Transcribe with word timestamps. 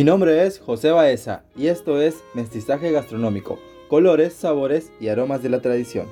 Mi 0.00 0.04
nombre 0.04 0.46
es 0.46 0.58
José 0.58 0.92
Baeza 0.92 1.42
y 1.54 1.66
esto 1.66 2.00
es 2.00 2.24
Mestizaje 2.32 2.90
Gastronómico, 2.90 3.58
colores, 3.86 4.32
sabores 4.32 4.90
y 4.98 5.08
aromas 5.08 5.42
de 5.42 5.50
la 5.50 5.60
tradición. 5.60 6.06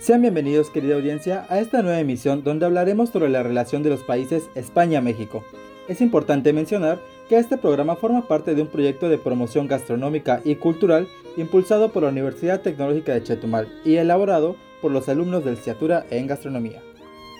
Sean 0.00 0.22
bienvenidos 0.22 0.70
querida 0.70 0.94
audiencia 0.94 1.44
a 1.50 1.60
esta 1.60 1.82
nueva 1.82 2.00
emisión 2.00 2.44
donde 2.44 2.64
hablaremos 2.64 3.10
sobre 3.10 3.28
la 3.28 3.42
relación 3.42 3.82
de 3.82 3.90
los 3.90 4.00
países 4.04 4.44
España-México. 4.54 5.44
Es 5.86 6.00
importante 6.00 6.54
mencionar 6.54 6.98
que 7.28 7.36
este 7.36 7.58
programa 7.58 7.94
forma 7.94 8.26
parte 8.26 8.54
de 8.54 8.62
un 8.62 8.68
proyecto 8.68 9.10
de 9.10 9.18
promoción 9.18 9.68
gastronómica 9.68 10.40
y 10.42 10.54
cultural 10.54 11.08
impulsado 11.36 11.92
por 11.92 12.04
la 12.04 12.08
Universidad 12.08 12.62
Tecnológica 12.62 13.12
de 13.12 13.22
Chetumal 13.22 13.68
y 13.84 13.96
elaborado 13.96 14.56
por 14.80 14.92
los 14.92 15.10
alumnos 15.10 15.44
del 15.44 15.58
Ciatura 15.58 16.06
en 16.08 16.26
Gastronomía. 16.26 16.80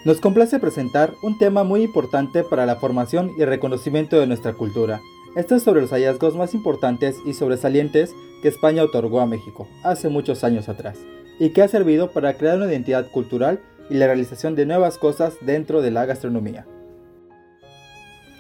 Nos 0.07 0.21
complace 0.21 0.61
presentar 0.61 1.15
un 1.21 1.37
tema 1.37 1.65
muy 1.65 1.83
importante 1.83 2.45
para 2.45 2.65
la 2.65 2.77
formación 2.77 3.33
y 3.37 3.45
reconocimiento 3.45 4.21
de 4.21 4.29
nuestra 4.29 4.53
cultura. 4.53 5.01
Esto 5.37 5.55
es 5.55 5.63
sobre 5.63 5.83
los 5.83 5.91
hallazgos 5.91 6.35
más 6.35 6.55
importantes 6.55 7.17
y 7.27 7.35
sobresalientes 7.35 8.15
que 8.41 8.49
España 8.49 8.83
otorgó 8.83 9.21
a 9.21 9.27
México 9.27 9.69
hace 9.85 10.09
muchos 10.09 10.45
años 10.45 10.71
atrás, 10.71 10.99
y 11.39 11.51
que 11.51 11.61
ha 11.61 11.69
servido 11.69 12.11
para 12.11 12.39
crear 12.39 12.57
una 12.57 12.69
identidad 12.69 13.11
cultural 13.11 13.61
y 13.91 13.95
la 13.97 14.07
realización 14.07 14.55
de 14.57 14.65
nuevas 14.65 14.97
cosas 14.97 15.37
dentro 15.43 15.83
de 15.83 15.91
la 15.91 16.07
gastronomía. 16.07 16.67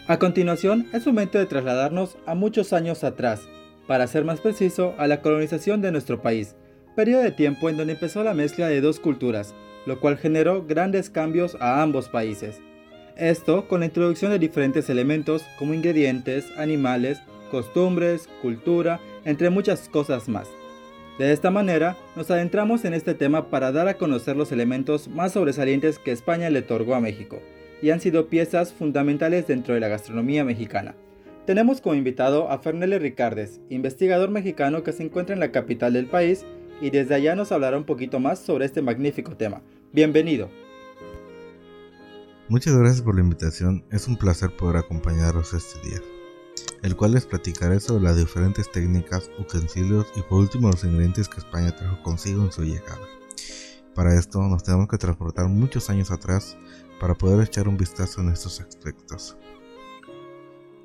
A 0.08 0.18
continuación, 0.18 0.88
es 0.94 1.06
momento 1.06 1.38
de 1.38 1.44
trasladarnos 1.44 2.16
a 2.24 2.34
muchos 2.34 2.72
años 2.72 3.04
atrás, 3.04 3.46
para 3.86 4.06
ser 4.06 4.24
más 4.24 4.40
preciso, 4.40 4.94
a 4.96 5.06
la 5.06 5.20
colonización 5.20 5.82
de 5.82 5.92
nuestro 5.92 6.22
país, 6.22 6.56
periodo 6.94 7.24
de 7.24 7.30
tiempo 7.30 7.68
en 7.68 7.76
donde 7.76 7.92
empezó 7.92 8.24
la 8.24 8.32
mezcla 8.32 8.68
de 8.68 8.80
dos 8.80 9.00
culturas, 9.00 9.54
lo 9.84 10.00
cual 10.00 10.16
generó 10.16 10.64
grandes 10.64 11.10
cambios 11.10 11.58
a 11.60 11.82
ambos 11.82 12.08
países. 12.08 12.58
Esto 13.16 13.66
con 13.66 13.80
la 13.80 13.86
introducción 13.86 14.30
de 14.30 14.38
diferentes 14.38 14.90
elementos 14.90 15.42
como 15.58 15.72
ingredientes, 15.72 16.52
animales, 16.58 17.18
costumbres, 17.50 18.28
cultura, 18.42 19.00
entre 19.24 19.48
muchas 19.48 19.88
cosas 19.88 20.28
más. 20.28 20.48
De 21.18 21.32
esta 21.32 21.50
manera, 21.50 21.96
nos 22.14 22.30
adentramos 22.30 22.84
en 22.84 22.92
este 22.92 23.14
tema 23.14 23.48
para 23.48 23.72
dar 23.72 23.88
a 23.88 23.96
conocer 23.96 24.36
los 24.36 24.52
elementos 24.52 25.08
más 25.08 25.32
sobresalientes 25.32 25.98
que 25.98 26.12
España 26.12 26.50
le 26.50 26.58
otorgó 26.58 26.94
a 26.94 27.00
México, 27.00 27.40
y 27.80 27.88
han 27.88 28.02
sido 28.02 28.26
piezas 28.26 28.74
fundamentales 28.74 29.46
dentro 29.46 29.72
de 29.72 29.80
la 29.80 29.88
gastronomía 29.88 30.44
mexicana. 30.44 30.94
Tenemos 31.46 31.80
como 31.80 31.94
invitado 31.94 32.50
a 32.50 32.58
Fernele 32.58 32.98
Ricardes, 32.98 33.62
investigador 33.70 34.28
mexicano 34.28 34.82
que 34.82 34.92
se 34.92 35.04
encuentra 35.04 35.32
en 35.32 35.40
la 35.40 35.52
capital 35.52 35.94
del 35.94 36.06
país 36.06 36.44
y 36.82 36.90
desde 36.90 37.14
allá 37.14 37.34
nos 37.34 37.50
hablará 37.50 37.78
un 37.78 37.84
poquito 37.84 38.20
más 38.20 38.40
sobre 38.40 38.66
este 38.66 38.82
magnífico 38.82 39.36
tema. 39.36 39.62
Bienvenido. 39.92 40.50
Muchas 42.48 42.76
gracias 42.76 43.02
por 43.02 43.16
la 43.16 43.22
invitación, 43.22 43.84
es 43.90 44.06
un 44.06 44.16
placer 44.16 44.56
poder 44.56 44.76
acompañaros 44.76 45.52
este 45.52 45.80
día, 45.80 46.00
el 46.82 46.94
cual 46.94 47.10
les 47.10 47.26
platicaré 47.26 47.80
sobre 47.80 48.04
las 48.04 48.16
diferentes 48.16 48.70
técnicas, 48.70 49.28
utensilios 49.36 50.06
y 50.14 50.22
por 50.22 50.38
último 50.38 50.70
los 50.70 50.84
ingredientes 50.84 51.28
que 51.28 51.40
España 51.40 51.74
trajo 51.74 52.00
consigo 52.04 52.44
en 52.44 52.52
su 52.52 52.62
llegada. 52.62 53.00
Para 53.96 54.16
esto 54.16 54.40
nos 54.42 54.62
tenemos 54.62 54.86
que 54.86 54.96
transportar 54.96 55.48
muchos 55.48 55.90
años 55.90 56.12
atrás 56.12 56.56
para 57.00 57.14
poder 57.14 57.44
echar 57.44 57.66
un 57.66 57.76
vistazo 57.76 58.20
en 58.20 58.28
estos 58.28 58.60
aspectos. 58.60 59.36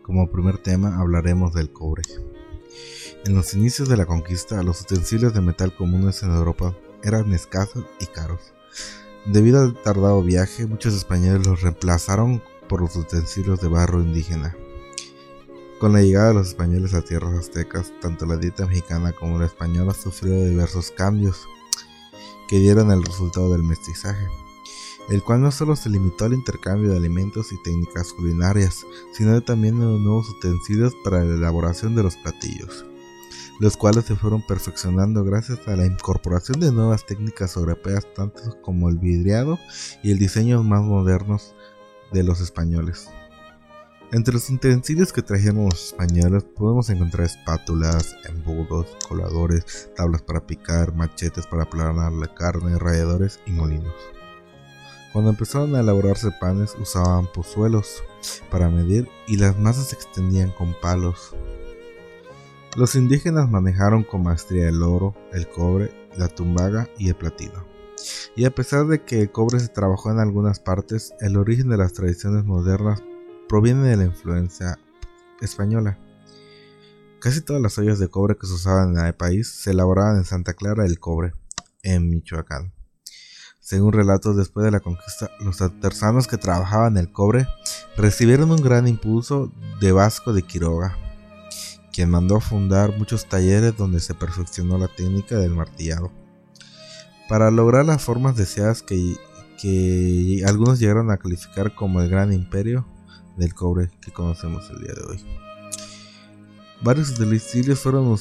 Como 0.01 0.31
primer 0.31 0.57
tema 0.57 0.97
hablaremos 0.99 1.53
del 1.53 1.71
cobre. 1.71 2.01
En 3.23 3.35
los 3.35 3.53
inicios 3.53 3.87
de 3.87 3.97
la 3.97 4.07
conquista, 4.07 4.63
los 4.63 4.81
utensilios 4.81 5.35
de 5.35 5.41
metal 5.41 5.75
comunes 5.75 6.23
en 6.23 6.31
Europa 6.31 6.75
eran 7.03 7.31
escasos 7.33 7.85
y 7.99 8.07
caros. 8.07 8.51
Debido 9.25 9.61
al 9.61 9.79
tardado 9.79 10.23
viaje, 10.23 10.65
muchos 10.65 10.95
españoles 10.95 11.45
los 11.45 11.61
reemplazaron 11.61 12.41
por 12.67 12.81
los 12.81 12.95
utensilios 12.95 13.61
de 13.61 13.67
barro 13.67 14.01
indígena. 14.01 14.55
Con 15.79 15.93
la 15.93 16.01
llegada 16.01 16.29
de 16.29 16.33
los 16.33 16.47
españoles 16.47 16.95
a 16.95 17.03
tierras 17.03 17.33
aztecas, 17.33 17.93
tanto 18.01 18.25
la 18.25 18.37
dieta 18.37 18.65
mexicana 18.65 19.11
como 19.11 19.37
la 19.37 19.45
española 19.45 19.93
sufrió 19.93 20.33
diversos 20.45 20.89
cambios 20.89 21.47
que 22.47 22.57
dieron 22.57 22.91
el 22.91 23.03
resultado 23.03 23.51
del 23.51 23.63
mestizaje, 23.63 24.27
el 25.09 25.21
cual 25.21 25.41
no 25.41 25.51
solo 25.51 25.75
se 25.75 25.89
limitó 25.89 26.25
al 26.25 26.33
intercambio 26.33 26.89
de 26.89 26.97
alimentos 26.97 27.51
y 27.51 27.61
técnicas 27.61 28.13
culinarias, 28.13 28.85
sino 29.13 29.39
también 29.41 29.79
de 29.79 29.85
nuevos 29.85 30.29
utensilios 30.29 30.95
para 31.03 31.23
la 31.23 31.35
elaboración 31.35 31.95
de 31.95 32.03
los 32.03 32.15
platillos 32.17 32.85
los 33.61 33.77
cuales 33.77 34.05
se 34.05 34.15
fueron 34.15 34.41
perfeccionando 34.41 35.23
gracias 35.23 35.59
a 35.67 35.75
la 35.75 35.85
incorporación 35.85 36.59
de 36.59 36.71
nuevas 36.71 37.05
técnicas 37.05 37.55
europeas, 37.55 38.07
tanto 38.15 38.59
como 38.63 38.89
el 38.89 38.97
vidriado 38.97 39.59
y 40.01 40.11
el 40.11 40.17
diseño 40.17 40.63
más 40.63 40.81
modernos 40.81 41.53
de 42.11 42.23
los 42.23 42.41
españoles. 42.41 43.07
Entre 44.11 44.33
los 44.33 44.49
utensilios 44.49 45.13
que 45.13 45.21
trajeron 45.21 45.65
los 45.65 45.89
españoles 45.89 46.43
podemos 46.43 46.89
encontrar 46.89 47.27
espátulas, 47.27 48.15
embudos, 48.27 48.97
coladores, 49.07 49.91
tablas 49.95 50.23
para 50.23 50.47
picar, 50.47 50.95
machetes 50.95 51.45
para 51.45 51.61
aplanar 51.61 52.11
la 52.13 52.33
carne, 52.33 52.79
ralladores 52.79 53.39
y 53.45 53.51
molinos. 53.51 53.93
Cuando 55.13 55.29
empezaron 55.29 55.75
a 55.75 55.81
elaborarse 55.81 56.31
panes 56.39 56.75
usaban 56.81 57.31
pozuelos 57.31 58.01
para 58.49 58.71
medir 58.71 59.07
y 59.27 59.37
las 59.37 59.55
masas 59.59 59.89
se 59.89 59.97
extendían 59.97 60.49
con 60.49 60.73
palos. 60.81 61.35
Los 62.77 62.95
indígenas 62.95 63.49
manejaron 63.49 64.05
con 64.05 64.23
maestría 64.23 64.69
el 64.69 64.81
oro, 64.81 65.13
el 65.33 65.49
cobre, 65.49 65.91
la 66.17 66.29
tumbaga 66.29 66.87
y 66.97 67.09
el 67.09 67.15
platino. 67.15 67.65
Y 68.33 68.45
a 68.45 68.51
pesar 68.51 68.87
de 68.87 69.03
que 69.03 69.19
el 69.19 69.31
cobre 69.31 69.59
se 69.59 69.67
trabajó 69.67 70.09
en 70.09 70.19
algunas 70.19 70.61
partes, 70.61 71.13
el 71.19 71.35
origen 71.35 71.69
de 71.69 71.75
las 71.75 71.91
tradiciones 71.91 72.45
modernas 72.45 73.03
proviene 73.49 73.89
de 73.89 73.97
la 73.97 74.05
influencia 74.05 74.79
española. 75.41 75.99
Casi 77.19 77.41
todas 77.41 77.61
las 77.61 77.77
ollas 77.77 77.99
de 77.99 78.07
cobre 78.07 78.37
que 78.37 78.47
se 78.47 78.53
usaban 78.53 78.97
en 78.97 79.05
el 79.05 79.15
país 79.15 79.49
se 79.49 79.71
elaboraban 79.71 80.15
en 80.15 80.23
Santa 80.23 80.53
Clara 80.53 80.83
del 80.83 80.97
Cobre, 80.97 81.33
en 81.83 82.09
Michoacán. 82.09 82.73
Según 83.59 83.91
relatos 83.91 84.37
después 84.37 84.63
de 84.63 84.71
la 84.71 84.79
conquista, 84.79 85.29
los 85.41 85.61
artesanos 85.61 86.27
que 86.27 86.37
trabajaban 86.37 86.95
el 86.95 87.11
cobre 87.11 87.47
recibieron 87.97 88.49
un 88.49 88.61
gran 88.61 88.87
impulso 88.87 89.51
de 89.81 89.91
Vasco 89.91 90.31
de 90.33 90.41
Quiroga, 90.43 90.97
quien 91.91 92.09
mandó 92.09 92.39
fundar 92.39 92.97
muchos 92.97 93.27
talleres 93.27 93.75
donde 93.75 93.99
se 93.99 94.13
perfeccionó 94.13 94.77
la 94.77 94.87
técnica 94.87 95.37
del 95.37 95.51
martillado. 95.51 96.11
Para 97.27 97.51
lograr 97.51 97.85
las 97.85 98.03
formas 98.03 98.35
deseadas 98.35 98.81
que, 98.81 99.15
que 99.59 100.43
algunos 100.45 100.79
llegaron 100.79 101.11
a 101.11 101.17
calificar 101.17 101.75
como 101.75 102.01
el 102.01 102.09
gran 102.09 102.33
imperio 102.33 102.85
del 103.37 103.53
cobre 103.53 103.89
que 104.01 104.11
conocemos 104.11 104.69
el 104.69 104.81
día 104.81 104.93
de 104.93 105.01
hoy. 105.01 105.25
Varios 106.81 107.11
utensilios 107.11 107.79
fueron 107.79 108.17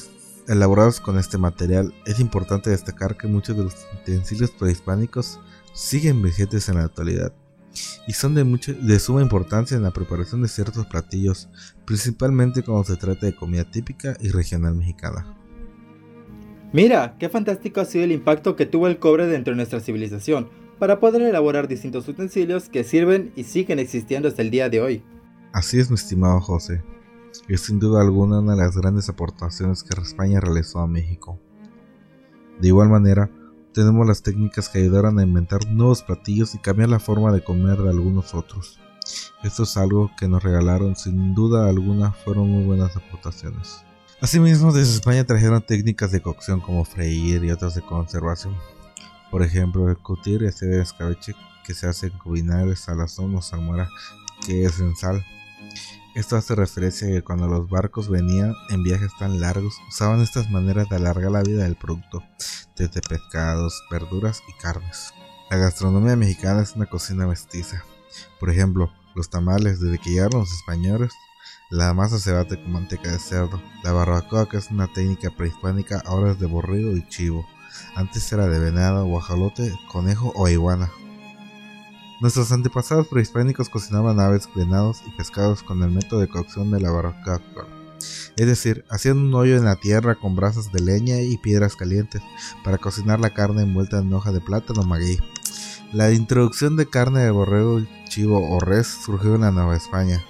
elaborados 0.47 0.99
con 0.99 1.17
este 1.17 1.37
material. 1.37 1.93
Es 2.05 2.19
importante 2.19 2.69
destacar 2.69 3.17
que 3.17 3.27
muchos 3.27 3.57
de 3.57 3.63
los 3.63 3.75
utensilios 4.01 4.51
prehispánicos 4.51 5.39
siguen 5.73 6.21
vigentes 6.21 6.69
en 6.69 6.75
la 6.75 6.83
actualidad 6.83 7.33
y 8.07 8.13
son 8.13 8.35
de, 8.35 8.43
mucho, 8.43 8.73
de 8.73 8.99
suma 8.99 9.21
importancia 9.21 9.77
en 9.77 9.83
la 9.83 9.91
preparación 9.91 10.41
de 10.41 10.47
ciertos 10.47 10.85
platillos, 10.85 11.49
principalmente 11.85 12.63
cuando 12.63 12.83
se 12.83 12.95
trata 12.95 13.25
de 13.25 13.35
comida 13.35 13.63
típica 13.63 14.15
y 14.19 14.29
regional 14.29 14.75
mexicana. 14.75 15.37
Mira, 16.73 17.15
qué 17.19 17.27
fantástico 17.29 17.81
ha 17.81 17.85
sido 17.85 18.05
el 18.05 18.11
impacto 18.11 18.55
que 18.55 18.65
tuvo 18.65 18.87
el 18.87 18.99
cobre 18.99 19.27
dentro 19.27 19.51
de 19.51 19.57
nuestra 19.57 19.81
civilización, 19.81 20.49
para 20.79 20.99
poder 20.99 21.21
elaborar 21.21 21.67
distintos 21.67 22.07
utensilios 22.07 22.67
que 22.67 22.83
sirven 22.83 23.31
y 23.35 23.43
siguen 23.43 23.77
existiendo 23.77 24.27
hasta 24.27 24.41
el 24.41 24.49
día 24.49 24.67
de 24.67 24.81
hoy. 24.81 25.03
Así 25.53 25.79
es, 25.79 25.91
mi 25.91 25.95
estimado 25.95 26.41
José. 26.41 26.83
Es 27.47 27.61
sin 27.61 27.79
duda 27.79 28.01
alguna 28.01 28.39
una 28.39 28.55
de 28.55 28.61
las 28.63 28.75
grandes 28.75 29.07
aportaciones 29.07 29.83
que 29.83 30.01
España 30.01 30.39
realizó 30.39 30.79
a 30.79 30.87
México. 30.87 31.39
De 32.59 32.69
igual 32.69 32.89
manera, 32.89 33.29
tenemos 33.73 34.07
las 34.07 34.21
técnicas 34.21 34.69
que 34.69 34.79
ayudaron 34.79 35.19
a 35.19 35.23
inventar 35.23 35.65
nuevos 35.67 36.03
platillos 36.03 36.55
y 36.55 36.59
cambiar 36.59 36.89
la 36.89 36.99
forma 36.99 37.31
de 37.31 37.43
comer 37.43 37.77
de 37.77 37.89
algunos 37.89 38.33
otros. 38.33 38.79
Esto 39.43 39.63
es 39.63 39.77
algo 39.77 40.11
que 40.17 40.27
nos 40.27 40.43
regalaron, 40.43 40.95
sin 40.95 41.33
duda 41.33 41.67
alguna 41.67 42.11
fueron 42.11 42.49
muy 42.49 42.63
buenas 42.65 42.95
aportaciones. 42.95 43.83
Asimismo, 44.21 44.71
desde 44.71 44.93
España 44.93 45.25
trajeron 45.25 45.61
técnicas 45.63 46.11
de 46.11 46.21
cocción 46.21 46.59
como 46.59 46.85
freír 46.85 47.43
y 47.43 47.51
otras 47.51 47.73
de 47.73 47.81
conservación. 47.81 48.55
Por 49.31 49.41
ejemplo, 49.41 49.89
el 49.89 49.97
cutir 49.97 50.43
es 50.43 50.61
el 50.61 50.73
escabeche 50.73 51.33
que 51.65 51.73
se 51.73 51.87
hace 51.87 52.07
en 52.07 52.31
vinagre, 52.31 52.75
salazón 52.75 53.35
o 53.35 53.41
salmuera, 53.41 53.89
que 54.45 54.65
es 54.65 54.79
en 54.79 54.95
sal. 54.95 55.25
Esto 56.13 56.35
hace 56.35 56.55
referencia 56.55 57.07
a 57.07 57.11
que 57.11 57.21
cuando 57.21 57.47
los 57.47 57.69
barcos 57.69 58.09
venían 58.09 58.53
en 58.69 58.83
viajes 58.83 59.11
tan 59.17 59.39
largos, 59.39 59.73
usaban 59.87 60.21
estas 60.21 60.49
maneras 60.49 60.89
de 60.89 60.97
alargar 60.97 61.31
la 61.31 61.41
vida 61.41 61.63
del 61.63 61.77
producto, 61.77 62.21
desde 62.75 62.99
pescados, 62.99 63.81
verduras 63.89 64.41
y 64.49 64.61
carnes. 64.61 65.13
La 65.49 65.55
gastronomía 65.55 66.17
mexicana 66.17 66.63
es 66.63 66.75
una 66.75 66.87
cocina 66.87 67.27
mestiza. 67.27 67.85
Por 68.41 68.49
ejemplo, 68.49 68.91
los 69.15 69.29
tamales, 69.29 69.79
desde 69.79 69.99
que 69.99 70.27
los 70.33 70.51
españoles, 70.51 71.13
la 71.69 71.93
masa 71.93 72.19
se 72.19 72.33
bate 72.33 72.61
con 72.61 72.73
manteca 72.73 73.09
de 73.09 73.19
cerdo. 73.19 73.61
La 73.81 73.93
barbacoa, 73.93 74.49
que 74.49 74.57
es 74.57 74.69
una 74.69 74.91
técnica 74.91 75.29
prehispánica, 75.29 76.03
ahora 76.05 76.31
es 76.33 76.39
de 76.39 76.45
borrido 76.45 76.91
y 76.91 77.07
chivo. 77.07 77.47
Antes 77.95 78.29
era 78.33 78.47
de 78.47 78.59
venado, 78.59 79.05
guajalote, 79.05 79.73
conejo 79.89 80.33
o 80.35 80.49
iguana. 80.49 80.91
Nuestros 82.21 82.51
antepasados 82.53 83.07
prehispánicos 83.07 83.67
cocinaban 83.67 84.19
aves, 84.19 84.47
venados 84.55 85.01
y 85.05 85.11
pescados 85.17 85.63
con 85.63 85.83
el 85.83 85.91
método 85.91 86.21
de 86.21 86.29
cocción 86.29 86.71
de 86.71 86.79
la 86.79 86.91
barbacoa 86.91 87.41
es 88.37 88.47
decir, 88.47 88.85
hacían 88.89 89.17
un 89.17 89.33
hoyo 89.33 89.57
en 89.57 89.65
la 89.65 89.75
tierra 89.75 90.15
con 90.15 90.35
brasas 90.35 90.71
de 90.71 90.79
leña 90.79 91.21
y 91.21 91.37
piedras 91.37 91.75
calientes 91.75 92.21
para 92.63 92.77
cocinar 92.77 93.19
la 93.19 93.33
carne 93.33 93.63
envuelta 93.63 93.99
en 93.99 94.13
hoja 94.13 94.31
de 94.31 94.41
plátano 94.41 94.83
maguey. 94.83 95.19
La 95.93 96.11
introducción 96.11 96.77
de 96.77 96.89
carne 96.89 97.19
de 97.21 97.31
borrego, 97.31 97.81
chivo 98.07 98.49
o 98.49 98.59
res 98.59 98.87
surgió 98.87 99.35
en 99.35 99.41
la 99.41 99.51
Nueva 99.51 99.75
España. 99.75 100.23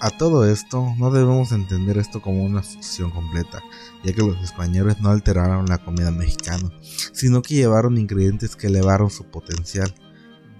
A 0.00 0.10
todo 0.10 0.46
esto, 0.46 0.94
no 0.98 1.10
debemos 1.10 1.52
entender 1.52 1.96
esto 1.96 2.20
como 2.20 2.44
una 2.44 2.62
fusión 2.62 3.10
completa, 3.10 3.62
ya 4.04 4.12
que 4.12 4.20
los 4.20 4.38
españoles 4.42 5.00
no 5.00 5.08
alteraron 5.08 5.66
la 5.66 5.78
comida 5.78 6.10
mexicana, 6.10 6.70
sino 7.12 7.40
que 7.40 7.54
llevaron 7.54 7.96
ingredientes 7.96 8.56
que 8.56 8.66
elevaron 8.66 9.08
su 9.08 9.24
potencial. 9.24 9.94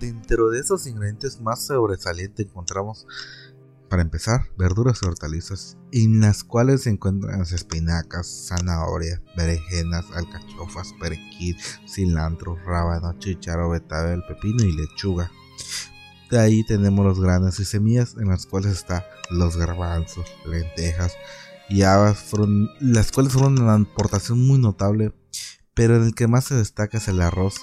Dentro 0.01 0.51
de 0.51 0.61
esos 0.61 0.87
ingredientes 0.87 1.41
más 1.41 1.67
sobresalientes 1.67 2.47
encontramos 2.47 3.07
para 3.89 4.03
empezar, 4.03 4.49
verduras 4.59 5.01
y 5.03 5.07
hortalizas, 5.07 5.79
en 5.93 6.21
las 6.21 6.45
cuales 6.45 6.83
se 6.83 6.91
encuentran 6.91 7.39
las 7.39 7.53
espinacas, 7.53 8.49
zanahoria, 8.49 9.23
berenjenas, 9.37 10.05
alcachofas, 10.13 10.93
perejil, 11.01 11.57
cilantro, 11.89 12.57
rábano, 12.57 13.17
chicharo, 13.19 13.71
betabel, 13.71 14.23
pepino 14.27 14.65
y 14.65 14.73
lechuga. 14.73 15.31
De 16.31 16.39
ahí 16.39 16.65
tenemos 16.67 17.07
los 17.07 17.21
granos 17.21 17.61
y 17.61 17.65
semillas 17.65 18.17
en 18.19 18.29
las 18.29 18.47
cuales 18.47 18.73
están 18.73 19.03
los 19.31 19.57
garbanzos, 19.57 20.27
lentejas 20.45 21.13
y 21.69 21.83
habas, 21.83 22.33
las 22.81 23.13
cuales 23.13 23.33
fueron 23.33 23.61
una 23.61 23.75
aportación 23.75 24.45
muy 24.47 24.59
notable, 24.59 25.13
pero 25.75 25.97
en 25.97 26.05
el 26.05 26.15
que 26.15 26.27
más 26.27 26.45
se 26.45 26.55
destaca 26.55 26.99
es 26.99 27.09
el 27.09 27.21
arroz, 27.21 27.55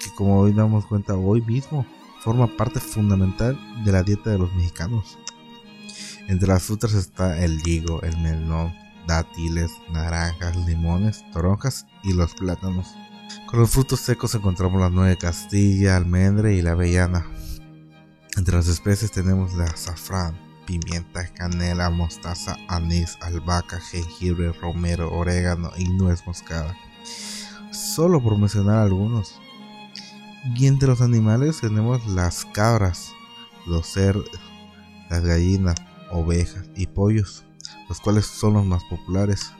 que 0.00 0.14
como 0.14 0.40
hoy 0.40 0.52
damos 0.52 0.86
cuenta 0.86 1.14
hoy 1.14 1.40
mismo 1.42 1.86
forma 2.20 2.46
parte 2.46 2.80
fundamental 2.80 3.58
de 3.84 3.92
la 3.92 4.02
dieta 4.02 4.30
de 4.30 4.38
los 4.38 4.52
mexicanos. 4.54 5.18
Entre 6.26 6.48
las 6.48 6.62
frutas 6.62 6.92
está 6.94 7.42
el 7.42 7.66
higo, 7.66 8.02
el 8.02 8.16
melón, 8.18 8.74
dátiles, 9.06 9.70
naranjas, 9.90 10.56
limones, 10.66 11.24
toronjas 11.32 11.86
y 12.02 12.12
los 12.12 12.34
plátanos. 12.34 12.94
Con 13.46 13.60
los 13.60 13.70
frutos 13.70 14.00
secos 14.00 14.34
encontramos 14.34 14.80
la 14.80 14.90
nuez 14.90 15.10
de 15.10 15.16
Castilla, 15.16 15.96
almendra 15.96 16.52
y 16.52 16.60
la 16.60 16.72
avellana. 16.72 17.26
Entre 18.36 18.54
las 18.54 18.68
especies 18.68 19.10
tenemos 19.10 19.54
la 19.54 19.64
azafrán, 19.64 20.38
pimienta, 20.66 21.26
canela, 21.32 21.88
mostaza, 21.88 22.56
anís, 22.68 23.16
albahaca, 23.22 23.80
jengibre, 23.80 24.52
romero, 24.52 25.10
orégano 25.10 25.72
y 25.78 25.88
nuez 25.88 26.26
moscada. 26.26 26.76
Solo 27.72 28.22
por 28.22 28.36
mencionar 28.36 28.78
algunos. 28.78 29.40
Y 30.44 30.66
entre 30.66 30.88
los 30.88 31.00
animales 31.00 31.60
tenemos 31.60 32.06
las 32.06 32.44
cabras, 32.46 33.12
los 33.66 33.86
cerdos, 33.86 34.30
las 35.10 35.24
gallinas, 35.24 35.76
ovejas 36.10 36.68
y 36.76 36.86
pollos, 36.86 37.44
los 37.88 38.00
cuales 38.00 38.26
son 38.26 38.54
los 38.54 38.64
más 38.64 38.84
populares. 38.84 39.52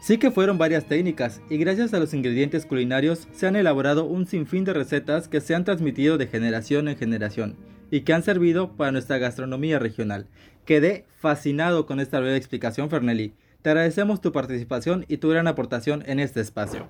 Sí 0.00 0.18
que 0.18 0.30
fueron 0.30 0.58
varias 0.58 0.86
técnicas 0.86 1.40
y 1.48 1.56
gracias 1.56 1.94
a 1.94 1.98
los 1.98 2.12
ingredientes 2.12 2.66
culinarios 2.66 3.26
se 3.32 3.46
han 3.46 3.56
elaborado 3.56 4.04
un 4.04 4.26
sinfín 4.26 4.64
de 4.64 4.74
recetas 4.74 5.28
que 5.28 5.40
se 5.40 5.54
han 5.54 5.64
transmitido 5.64 6.18
de 6.18 6.26
generación 6.26 6.88
en 6.88 6.96
generación 6.96 7.56
y 7.90 8.02
que 8.02 8.12
han 8.12 8.22
servido 8.22 8.76
para 8.76 8.92
nuestra 8.92 9.18
gastronomía 9.18 9.78
regional. 9.78 10.28
Quedé 10.66 11.06
fascinado 11.16 11.86
con 11.86 12.00
esta 12.00 12.20
breve 12.20 12.36
explicación, 12.36 12.90
Fernelli. 12.90 13.34
Te 13.62 13.70
agradecemos 13.70 14.20
tu 14.20 14.30
participación 14.30 15.06
y 15.08 15.16
tu 15.16 15.30
gran 15.30 15.48
aportación 15.48 16.02
en 16.06 16.20
este 16.20 16.40
espacio. 16.40 16.86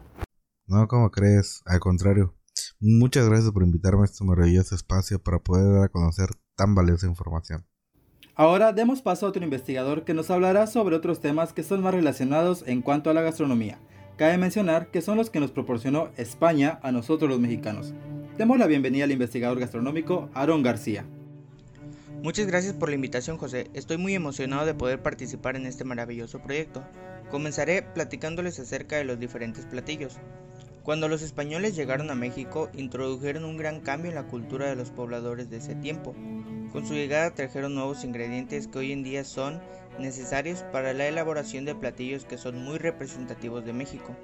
No, 0.66 0.88
como 0.88 1.10
crees, 1.10 1.62
al 1.66 1.78
contrario. 1.78 2.34
Muchas 2.80 3.28
gracias 3.28 3.50
por 3.52 3.62
invitarme 3.62 4.02
a 4.02 4.04
este 4.04 4.24
maravilloso 4.24 4.74
espacio 4.74 5.18
para 5.22 5.38
poder 5.38 5.72
dar 5.72 5.84
a 5.84 5.88
conocer 5.88 6.28
tan 6.56 6.74
valiosa 6.74 7.06
información. 7.06 7.64
Ahora 8.36 8.72
demos 8.72 9.00
paso 9.00 9.26
a 9.26 9.28
otro 9.28 9.44
investigador 9.44 10.04
que 10.04 10.12
nos 10.12 10.30
hablará 10.30 10.66
sobre 10.66 10.96
otros 10.96 11.20
temas 11.20 11.52
que 11.52 11.62
son 11.62 11.82
más 11.82 11.94
relacionados 11.94 12.64
en 12.66 12.82
cuanto 12.82 13.08
a 13.08 13.14
la 13.14 13.22
gastronomía. 13.22 13.78
Cabe 14.16 14.38
mencionar 14.38 14.90
que 14.90 15.02
son 15.02 15.16
los 15.16 15.30
que 15.30 15.40
nos 15.40 15.52
proporcionó 15.52 16.08
España 16.16 16.78
a 16.82 16.92
nosotros 16.92 17.30
los 17.30 17.40
mexicanos. 17.40 17.94
Demos 18.38 18.58
la 18.58 18.66
bienvenida 18.66 19.04
al 19.04 19.12
investigador 19.12 19.60
gastronómico 19.60 20.30
Aaron 20.34 20.62
García. 20.62 21.06
Muchas 22.22 22.46
gracias 22.46 22.72
por 22.74 22.88
la 22.88 22.94
invitación 22.94 23.38
José, 23.38 23.70
estoy 23.74 23.98
muy 23.98 24.14
emocionado 24.14 24.66
de 24.66 24.74
poder 24.74 25.02
participar 25.02 25.56
en 25.56 25.66
este 25.66 25.84
maravilloso 25.84 26.40
proyecto. 26.40 26.82
Comenzaré 27.30 27.82
platicándoles 27.82 28.58
acerca 28.58 28.96
de 28.96 29.04
los 29.04 29.20
diferentes 29.20 29.66
platillos. 29.66 30.16
Cuando 30.84 31.08
los 31.08 31.22
españoles 31.22 31.74
llegaron 31.74 32.10
a 32.10 32.14
México, 32.14 32.68
introdujeron 32.74 33.46
un 33.46 33.56
gran 33.56 33.80
cambio 33.80 34.10
en 34.10 34.16
la 34.16 34.26
cultura 34.26 34.66
de 34.66 34.76
los 34.76 34.90
pobladores 34.90 35.48
de 35.48 35.56
ese 35.56 35.74
tiempo. 35.74 36.14
Con 36.72 36.86
su 36.86 36.92
llegada 36.92 37.30
trajeron 37.30 37.74
nuevos 37.74 38.04
ingredientes 38.04 38.68
que 38.68 38.80
hoy 38.80 38.92
en 38.92 39.02
día 39.02 39.24
son 39.24 39.62
necesarios 39.98 40.62
para 40.72 40.92
la 40.92 41.06
elaboración 41.06 41.64
de 41.64 41.74
platillos 41.74 42.26
que 42.26 42.36
son 42.36 42.62
muy 42.62 42.76
representativos 42.76 43.64
de 43.64 43.72
México. 43.72 44.14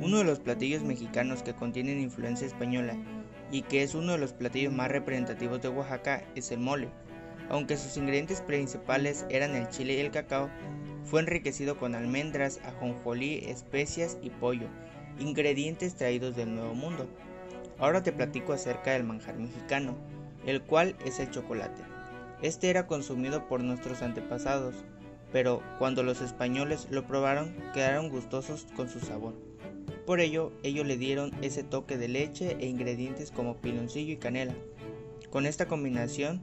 Uno 0.00 0.18
de 0.18 0.24
los 0.24 0.38
platillos 0.38 0.84
mexicanos 0.84 1.42
que 1.42 1.54
contienen 1.54 1.98
influencia 1.98 2.46
española 2.46 2.96
y 3.50 3.62
que 3.62 3.82
es 3.82 3.96
uno 3.96 4.12
de 4.12 4.18
los 4.18 4.32
platillos 4.32 4.72
más 4.72 4.92
representativos 4.92 5.60
de 5.60 5.70
Oaxaca 5.70 6.22
es 6.36 6.52
el 6.52 6.60
mole. 6.60 6.88
Aunque 7.48 7.76
sus 7.76 7.96
ingredientes 7.96 8.42
principales 8.42 9.26
eran 9.28 9.56
el 9.56 9.68
chile 9.70 9.94
y 9.94 10.00
el 10.00 10.12
cacao, 10.12 10.50
fue 11.02 11.18
enriquecido 11.18 11.76
con 11.76 11.96
almendras, 11.96 12.60
ajonjolí, 12.64 13.42
especias 13.46 14.18
y 14.22 14.30
pollo, 14.30 14.68
ingredientes 15.20 15.94
traídos 15.94 16.34
del 16.34 16.54
Nuevo 16.54 16.74
Mundo. 16.74 17.06
Ahora 17.78 18.02
te 18.02 18.12
platico 18.12 18.52
acerca 18.52 18.92
del 18.92 19.04
manjar 19.04 19.36
mexicano, 19.38 19.96
el 20.46 20.62
cual 20.62 20.96
es 21.04 21.20
el 21.20 21.30
chocolate. 21.30 21.82
Este 22.42 22.70
era 22.70 22.86
consumido 22.86 23.46
por 23.46 23.62
nuestros 23.62 24.02
antepasados, 24.02 24.74
pero 25.32 25.62
cuando 25.78 26.02
los 26.02 26.20
españoles 26.20 26.88
lo 26.90 27.06
probaron 27.06 27.54
quedaron 27.74 28.08
gustosos 28.08 28.66
con 28.74 28.88
su 28.88 29.00
sabor. 29.00 29.34
Por 30.06 30.20
ello, 30.20 30.52
ellos 30.62 30.86
le 30.86 30.96
dieron 30.96 31.32
ese 31.42 31.62
toque 31.62 31.96
de 31.96 32.08
leche 32.08 32.56
e 32.58 32.66
ingredientes 32.66 33.30
como 33.30 33.58
piloncillo 33.58 34.12
y 34.12 34.16
canela. 34.16 34.54
Con 35.30 35.46
esta 35.46 35.66
combinación 35.66 36.42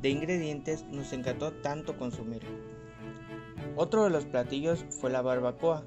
de 0.00 0.08
ingredientes 0.08 0.84
nos 0.84 1.12
encantó 1.12 1.52
tanto 1.52 1.98
consumir. 1.98 2.42
Otro 3.76 4.04
de 4.04 4.10
los 4.10 4.24
platillos 4.24 4.84
fue 5.00 5.10
la 5.10 5.22
barbacoa, 5.22 5.84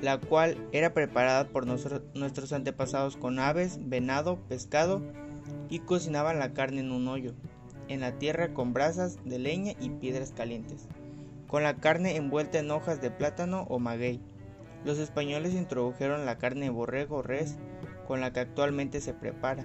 la 0.00 0.18
cual 0.18 0.56
era 0.72 0.94
preparada 0.94 1.48
por 1.48 1.66
nuestros 1.66 2.52
antepasados 2.52 3.16
con 3.16 3.38
aves, 3.38 3.78
venado, 3.82 4.38
pescado 4.48 5.02
y 5.68 5.80
cocinaban 5.80 6.38
la 6.38 6.52
carne 6.52 6.80
en 6.80 6.92
un 6.92 7.08
hoyo, 7.08 7.34
en 7.88 8.00
la 8.00 8.18
tierra 8.18 8.54
con 8.54 8.72
brasas 8.72 9.18
de 9.24 9.38
leña 9.38 9.72
y 9.80 9.90
piedras 9.90 10.32
calientes, 10.32 10.88
con 11.46 11.62
la 11.62 11.76
carne 11.76 12.16
envuelta 12.16 12.58
en 12.58 12.70
hojas 12.70 13.00
de 13.00 13.10
plátano 13.10 13.66
o 13.68 13.78
maguey. 13.78 14.20
Los 14.84 14.98
españoles 14.98 15.54
introdujeron 15.54 16.24
la 16.24 16.38
carne 16.38 16.66
de 16.66 16.70
borrego 16.70 17.16
o 17.16 17.22
res, 17.22 17.56
con 18.06 18.20
la 18.20 18.32
que 18.32 18.40
actualmente 18.40 19.00
se 19.00 19.12
prepara. 19.12 19.64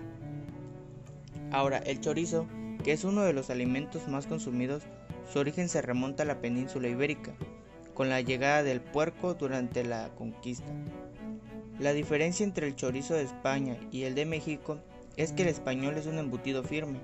Ahora, 1.52 1.78
el 1.78 2.02
chorizo, 2.02 2.48
que 2.84 2.92
es 2.92 3.06
uno 3.06 3.22
de 3.22 3.34
los 3.34 3.50
alimentos 3.50 4.08
más 4.08 4.28
consumidos, 4.28 4.84
su 5.32 5.40
origen 5.40 5.70
se 5.70 5.82
remonta 5.82 6.24
a 6.24 6.26
la 6.26 6.42
península 6.42 6.88
ibérica, 6.88 7.34
con 7.96 8.10
la 8.10 8.22
llegada 8.22 8.62
del 8.62 8.82
puerco 8.82 9.34
durante 9.34 9.84
la 9.84 10.10
conquista. 10.16 10.72
La 11.80 11.94
diferencia 11.94 12.44
entre 12.44 12.68
el 12.68 12.76
chorizo 12.76 13.16
de 13.16 13.24
España 13.24 13.78
y 13.92 14.04
el 14.04 14.14
de 14.14 14.26
México 14.26 14.78
es 15.18 15.32
que 15.32 15.42
el 15.42 15.48
español 15.48 15.98
es 15.98 16.06
un 16.06 16.20
embutido 16.20 16.64
firme 16.64 17.00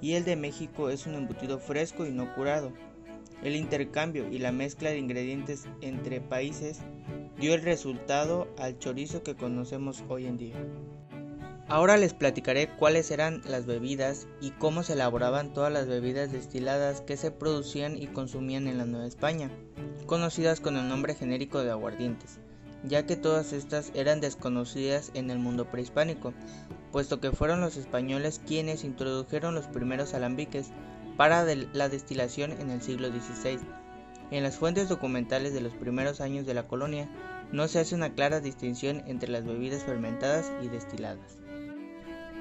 y 0.00 0.14
el 0.14 0.24
de 0.24 0.36
México 0.36 0.90
es 0.90 1.06
un 1.06 1.14
embutido 1.14 1.58
fresco 1.58 2.04
y 2.04 2.10
no 2.10 2.34
curado. 2.34 2.72
El 3.42 3.56
intercambio 3.56 4.28
y 4.28 4.38
la 4.38 4.52
mezcla 4.52 4.90
de 4.90 4.98
ingredientes 4.98 5.66
entre 5.80 6.20
países 6.20 6.80
dio 7.38 7.54
el 7.54 7.62
resultado 7.62 8.48
al 8.58 8.78
chorizo 8.78 9.22
que 9.22 9.34
conocemos 9.34 10.02
hoy 10.08 10.26
en 10.26 10.38
día. 10.38 10.56
Ahora 11.72 11.96
les 11.96 12.12
platicaré 12.12 12.68
cuáles 12.68 13.10
eran 13.10 13.40
las 13.46 13.64
bebidas 13.64 14.28
y 14.42 14.50
cómo 14.50 14.82
se 14.82 14.92
elaboraban 14.92 15.54
todas 15.54 15.72
las 15.72 15.86
bebidas 15.86 16.30
destiladas 16.30 17.00
que 17.00 17.16
se 17.16 17.30
producían 17.30 17.96
y 17.96 18.08
consumían 18.08 18.68
en 18.68 18.76
la 18.76 18.84
Nueva 18.84 19.06
España, 19.06 19.50
conocidas 20.04 20.60
con 20.60 20.76
el 20.76 20.86
nombre 20.86 21.14
genérico 21.14 21.64
de 21.64 21.70
aguardientes, 21.70 22.40
ya 22.84 23.06
que 23.06 23.16
todas 23.16 23.54
estas 23.54 23.90
eran 23.94 24.20
desconocidas 24.20 25.12
en 25.14 25.30
el 25.30 25.38
mundo 25.38 25.64
prehispánico, 25.64 26.34
puesto 26.92 27.20
que 27.20 27.32
fueron 27.32 27.62
los 27.62 27.78
españoles 27.78 28.42
quienes 28.46 28.84
introdujeron 28.84 29.54
los 29.54 29.66
primeros 29.66 30.12
alambiques 30.12 30.68
para 31.16 31.42
la 31.72 31.88
destilación 31.88 32.52
en 32.52 32.68
el 32.68 32.82
siglo 32.82 33.08
XVI. 33.08 33.58
En 34.30 34.42
las 34.42 34.56
fuentes 34.56 34.90
documentales 34.90 35.54
de 35.54 35.62
los 35.62 35.72
primeros 35.72 36.20
años 36.20 36.44
de 36.44 36.52
la 36.52 36.68
colonia 36.68 37.08
no 37.50 37.66
se 37.66 37.78
hace 37.78 37.94
una 37.94 38.12
clara 38.12 38.40
distinción 38.40 39.02
entre 39.06 39.30
las 39.30 39.46
bebidas 39.46 39.84
fermentadas 39.84 40.52
y 40.62 40.68
destiladas. 40.68 41.38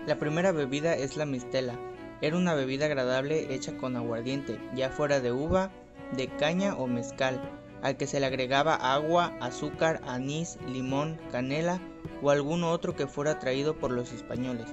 La 0.08 0.18
primera 0.18 0.52
bebida 0.52 0.96
es 0.96 1.16
la 1.16 1.28
mistela. 1.28 1.80
Era 2.22 2.36
una 2.36 2.56
bebida 2.56 2.86
agradable 2.86 3.54
hecha 3.54 3.78
con 3.78 3.96
aguardiente, 3.96 4.60
ya 4.74 4.90
fuera 4.90 5.20
de 5.20 5.32
uva, 5.32 5.72
de 6.18 6.28
caña 6.28 6.76
o 6.76 6.88
mezcal, 6.88 7.40
al 7.84 7.98
que 7.98 8.08
se 8.08 8.20
le 8.20 8.26
agregaba 8.26 8.74
agua, 8.76 9.36
azúcar, 9.40 10.02
anís, 10.06 10.58
limón, 10.68 11.20
canela 11.32 11.80
o 12.24 12.32
algún 12.32 12.64
otro 12.64 12.96
que 12.96 13.06
fuera 13.06 13.38
traído 13.38 13.78
por 13.78 13.92
los 13.92 14.12
españoles. 14.12 14.68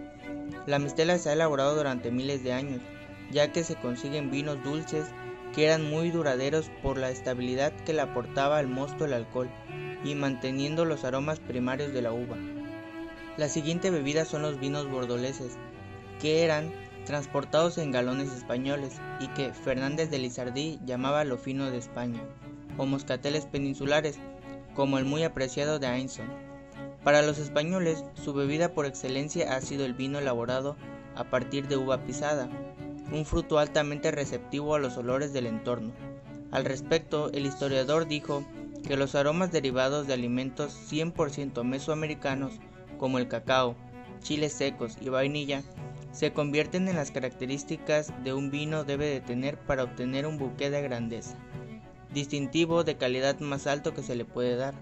La 0.66 0.78
mistela 0.78 1.18
se 1.18 1.28
ha 1.28 1.35
elaborado 1.35 1.76
durante 1.76 2.11
miles 2.11 2.42
de 2.42 2.54
años, 2.54 2.80
ya 3.30 3.52
que 3.52 3.64
se 3.64 3.76
consiguen 3.76 4.30
vinos 4.30 4.62
dulces 4.64 5.06
que 5.54 5.66
eran 5.66 5.88
muy 5.88 6.11
duraderos 6.11 6.70
por 6.82 6.97
la 6.97 7.11
estabilidad 7.11 7.73
que 7.85 7.92
le 7.92 8.00
aportaba 8.00 8.58
al 8.58 8.66
mosto 8.66 9.04
el 9.04 9.12
alcohol 9.12 9.50
y 10.04 10.14
manteniendo 10.14 10.87
los 10.87 11.04
aromas 11.04 11.38
primarios 11.38 11.92
de 11.92 12.02
la 12.02 12.12
uva. 12.12 12.37
La 13.38 13.49
siguiente 13.49 13.92
bebida 13.92 14.25
son 14.25 14.42
los 14.42 14.59
vinos 14.59 14.90
bordoleses, 14.90 15.57
que 16.21 16.42
eran 16.42 16.73
transportados 17.07 17.78
en 17.78 17.92
galones 17.92 18.33
españoles 18.33 19.00
y 19.21 19.28
que 19.28 19.54
Fernández 19.54 20.11
de 20.11 20.18
Lizardí 20.18 20.80
llamaba 20.85 21.23
lo 21.23 21.38
fino 21.38 21.71
de 21.71 21.78
España, 21.78 22.21
o 22.78 22.85
moscateles 22.85 23.47
peninsulares, 23.47 24.18
como 24.75 24.99
el 24.99 25.04
muy 25.04 25.23
apreciado 25.23 25.78
de 25.78 25.87
Ainson. 25.87 26.26
Para 27.04 27.23
los 27.23 27.38
españoles, 27.38 28.02
su 28.14 28.35
bebida 28.35 28.75
por 28.75 28.87
excelencia 28.87 29.54
ha 29.54 29.61
sido 29.61 29.85
el 29.85 29.95
vino 29.95 30.18
elaborado 30.18 30.75
a 31.14 31.23
partir 31.23 31.68
de 31.68 31.76
uva 31.76 32.02
pisada, 32.02 32.49
un 33.12 33.25
fruto 33.25 33.61
altamente 33.61 34.11
receptivo 34.11 34.75
a 34.75 34.80
los 34.80 34.97
olores 34.97 35.33
del 35.33 35.47
entorno. 35.47 35.92
Al 36.50 36.64
respecto, 36.64 37.30
el 37.33 37.47
historiador 37.47 38.09
dijo 38.09 38.45
que 38.85 38.97
los 38.97 39.14
aromas 39.14 39.52
derivados 39.52 40.09
de 40.09 40.14
alimentos 40.14 40.76
100% 40.90 41.62
mesoamericanos, 41.62 42.59
como 42.99 43.19
el 43.19 43.28
cacao, 43.28 43.76
chiles 44.21 44.52
secos 44.52 44.99
y 45.00 45.09
vainilla, 45.09 45.62
se 46.12 46.33
convierten 46.33 46.88
en 46.88 46.97
las 46.97 47.11
características 47.11 48.12
de 48.25 48.33
un 48.33 48.50
vino 48.50 48.85
debe 48.85 49.07
de 49.07 49.21
tener 49.21 49.59
para 49.59 49.85
obtener 49.85 50.26
un 50.26 50.38
buque 50.38 50.71
de 50.71 50.83
grandeza, 50.83 51.37
distintivo 52.12 52.85
de 52.85 52.97
calidad 52.97 53.38
más 53.40 53.67
alto 53.67 53.95
que 53.95 54.02
se 54.02 54.17
le 54.17 54.25
puede 54.25 54.57
dar. 54.57 54.75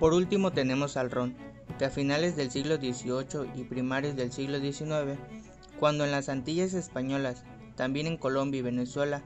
Por 0.00 0.14
último 0.14 0.52
tenemos 0.52 0.96
al 0.96 1.10
ron, 1.10 1.36
que 1.78 1.84
a 1.84 1.90
finales 1.90 2.36
del 2.36 2.50
siglo 2.50 2.76
XVIII 2.76 3.50
y 3.54 3.64
primarios 3.64 4.16
del 4.16 4.32
siglo 4.32 4.58
XIX, 4.58 5.18
cuando 5.78 6.04
en 6.04 6.10
las 6.10 6.28
Antillas 6.28 6.74
españolas, 6.74 7.44
también 7.74 8.06
en 8.06 8.16
Colombia 8.16 8.60
y 8.60 8.62
Venezuela, 8.62 9.22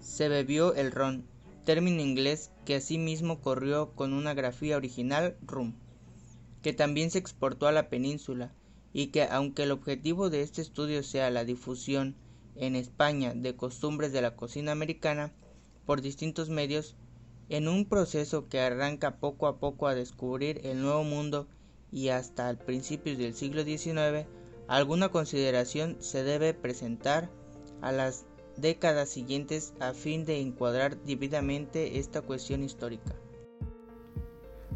se 0.00 0.28
bebió 0.28 0.74
el 0.74 0.92
ron, 0.92 1.26
término 1.64 2.00
inglés 2.00 2.50
que 2.64 2.76
asimismo 2.76 3.40
corrió 3.40 3.90
con 3.94 4.14
una 4.14 4.32
grafía 4.32 4.76
original 4.76 5.36
rum, 5.42 5.74
que 6.68 6.74
también 6.74 7.10
se 7.10 7.16
exportó 7.16 7.66
a 7.66 7.72
la 7.72 7.88
península 7.88 8.52
y 8.92 9.06
que 9.06 9.22
aunque 9.22 9.62
el 9.62 9.70
objetivo 9.70 10.28
de 10.28 10.42
este 10.42 10.60
estudio 10.60 11.02
sea 11.02 11.30
la 11.30 11.44
difusión 11.44 12.14
en 12.56 12.76
España 12.76 13.32
de 13.34 13.56
costumbres 13.56 14.12
de 14.12 14.20
la 14.20 14.36
cocina 14.36 14.72
americana 14.72 15.32
por 15.86 16.02
distintos 16.02 16.50
medios, 16.50 16.94
en 17.48 17.68
un 17.68 17.86
proceso 17.86 18.50
que 18.50 18.60
arranca 18.60 19.16
poco 19.16 19.46
a 19.46 19.58
poco 19.60 19.86
a 19.86 19.94
descubrir 19.94 20.60
el 20.62 20.82
nuevo 20.82 21.04
mundo 21.04 21.48
y 21.90 22.10
hasta 22.10 22.50
el 22.50 22.58
principios 22.58 23.16
del 23.16 23.32
siglo 23.32 23.64
XIX, 23.64 24.26
alguna 24.66 25.08
consideración 25.08 25.96
se 26.00 26.22
debe 26.22 26.52
presentar 26.52 27.30
a 27.80 27.92
las 27.92 28.26
décadas 28.58 29.08
siguientes 29.08 29.72
a 29.80 29.94
fin 29.94 30.26
de 30.26 30.42
encuadrar 30.42 31.02
debidamente 31.04 31.98
esta 31.98 32.20
cuestión 32.20 32.62
histórica. 32.62 33.16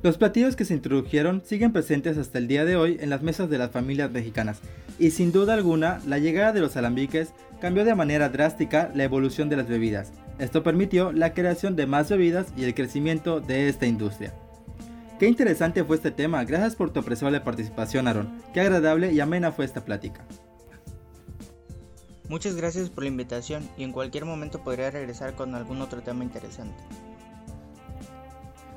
Los 0.03 0.19
platillos 0.19 0.57
que 0.57 0.65
se 0.65 0.75
introdujeron 0.75 1.43
siguen 1.45 1.73
presentes 1.73 2.19
hasta 2.19 2.39
el 2.39 2.49
día 2.49 2.65
de 2.65 2.75
hoy 2.75 2.99
en 3.01 3.09
las 3.09 3.23
mesas 3.23 3.49
de 3.49 3.59
las 3.59 3.71
familias 3.71 4.11
mexicanas, 4.11 4.59
y 4.99 5.13
sin 5.13 5.31
duda 5.31 5.55
alguna, 5.55 6.01
la 6.07 6.19
llegada 6.19 6.53
de 6.53 6.61
los 6.61 6.77
alambiques 6.77 7.33
cambió 7.61 7.85
de 7.85 7.95
manera 7.95 8.29
drástica 8.29 8.91
la 8.97 9.05
evolución 9.05 9.49
de 9.49 9.57
las 9.57 9.69
bebidas. 9.69 10.13
Esto 10.41 10.65
permitió 10.65 11.13
la 11.13 11.35
creación 11.35 11.77
de 11.77 11.87
más 11.87 12.11
bebidas 12.11 12.53
y 12.57 12.65
el 12.65 12.75
crecimiento 12.75 13.41
de 13.41 13.69
esta 13.69 13.87
industria. 13.87 14.35
Qué 15.21 15.29
interesante 15.29 15.85
fue 15.85 15.95
este 15.95 16.11
tema, 16.11 16.43
gracias 16.43 16.75
por 16.75 16.91
tu 16.91 16.99
apreciable 16.99 17.41
participación 17.41 18.09
Aaron, 18.09 18.43
qué 18.53 18.61
agradable 18.61 19.13
y 19.13 19.21
amena 19.21 19.53
fue 19.53 19.65
esta 19.65 19.85
plática. 19.85 20.25
Muchas 22.29 22.57
gracias 22.57 22.91
por 22.91 23.05
la 23.05 23.11
invitación 23.11 23.69
y 23.77 23.85
en 23.85 23.93
cualquier 23.93 24.25
momento 24.25 24.65
podría 24.65 24.91
regresar 24.91 25.37
con 25.37 25.55
algún 25.55 25.81
otro 25.81 26.03
tema 26.03 26.25
interesante. 26.25 26.83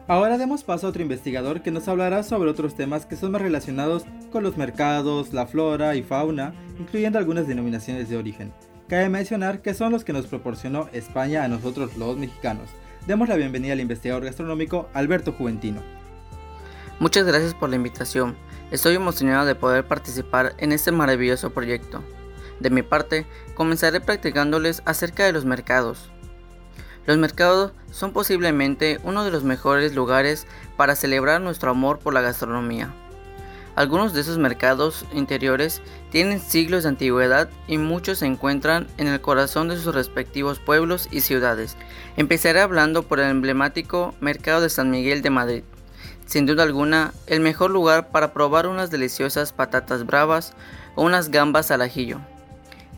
Ahora 0.08 0.38
demos 0.38 0.64
paso 0.64 0.86
a 0.86 0.90
otro 0.92 1.02
investigador 1.02 1.64
que 1.64 1.72
nos 1.72 1.88
hablará 1.88 2.22
sobre 2.22 2.52
otros 2.52 2.76
temas 2.76 3.08
que 3.08 3.16
son 3.16 3.32
más 3.32 3.42
relacionados 3.42 4.06
con 4.32 4.44
los 4.44 4.56
mercados, 4.56 5.34
la 5.34 5.48
flora 5.48 5.96
y 5.96 6.04
fauna, 6.04 6.54
incluyendo 6.80 7.18
algunas 7.18 7.48
denominaciones 7.48 8.08
de 8.08 8.18
origen. 8.18 8.54
Cabe 8.88 9.10
mencionar 9.10 9.64
que 9.64 9.74
son 9.74 9.92
los 9.92 10.04
que 10.04 10.14
nos 10.14 10.28
proporcionó 10.28 10.90
España 10.94 11.44
a 11.44 11.48
nosotros 11.48 11.98
los 11.98 12.18
mexicanos. 12.18 12.70
Demos 13.08 13.30
la 13.30 13.36
bienvenida 13.36 13.74
al 13.74 13.80
investigador 13.80 14.26
gastronómico 14.26 14.90
Alberto 14.94 15.32
Juventino. 15.32 15.82
Muchas 17.00 17.26
gracias 17.26 17.56
por 17.56 17.72
la 17.72 17.78
invitación. 17.78 18.36
Estoy 18.70 18.94
emocionado 18.94 19.48
de 19.48 19.56
poder 19.56 19.88
participar 19.88 20.54
en 20.60 20.72
este 20.72 20.92
maravilloso 20.92 21.50
proyecto. 21.50 22.04
De 22.60 22.70
mi 22.70 22.84
parte, 22.84 23.26
comenzaré 23.56 24.02
practicándoles 24.02 24.84
acerca 24.86 25.26
de 25.26 25.34
los 25.34 25.46
mercados, 25.46 26.12
los 27.06 27.18
mercados 27.18 27.72
son 27.92 28.12
posiblemente 28.12 29.00
uno 29.04 29.24
de 29.24 29.32
los 29.32 29.44
mejores 29.44 29.96
lugares 29.96 30.48
para 30.76 30.96
celebrar 30.96 31.42
nuestro 31.42 31.72
amor 31.72 32.00
por 32.00 32.14
la 32.14 32.22
gastronomía. 32.22 32.94
Algunos 33.76 34.14
de 34.14 34.22
esos 34.22 34.38
mercados 34.38 35.06
interiores 35.14 35.82
tienen 36.10 36.40
siglos 36.40 36.84
de 36.84 36.90
antigüedad 36.90 37.50
y 37.68 37.78
muchos 37.78 38.20
se 38.20 38.26
encuentran 38.26 38.88
en 38.98 39.08
el 39.08 39.20
corazón 39.20 39.68
de 39.68 39.78
sus 39.78 39.94
respectivos 39.94 40.60
pueblos 40.60 41.10
y 41.12 41.20
ciudades. 41.20 41.76
Empezaré 42.16 42.62
hablando 42.62 43.04
por 43.04 43.20
el 43.20 43.30
emblemático 43.30 44.16
Mercado 44.22 44.62
de 44.62 44.70
San 44.70 44.92
Miguel 44.92 45.22
de 45.22 45.30
Madrid. 45.30 45.64
Sin 46.26 46.46
duda 46.46 46.64
alguna, 46.64 47.14
el 47.28 47.42
mejor 47.42 47.70
lugar 47.70 48.10
para 48.12 48.34
probar 48.34 48.66
unas 48.68 48.92
deliciosas 48.92 49.52
patatas 49.52 50.06
bravas 50.06 50.54
o 50.96 51.04
unas 51.04 51.30
gambas 51.30 51.70
al 51.70 51.82
ajillo. 51.82 52.22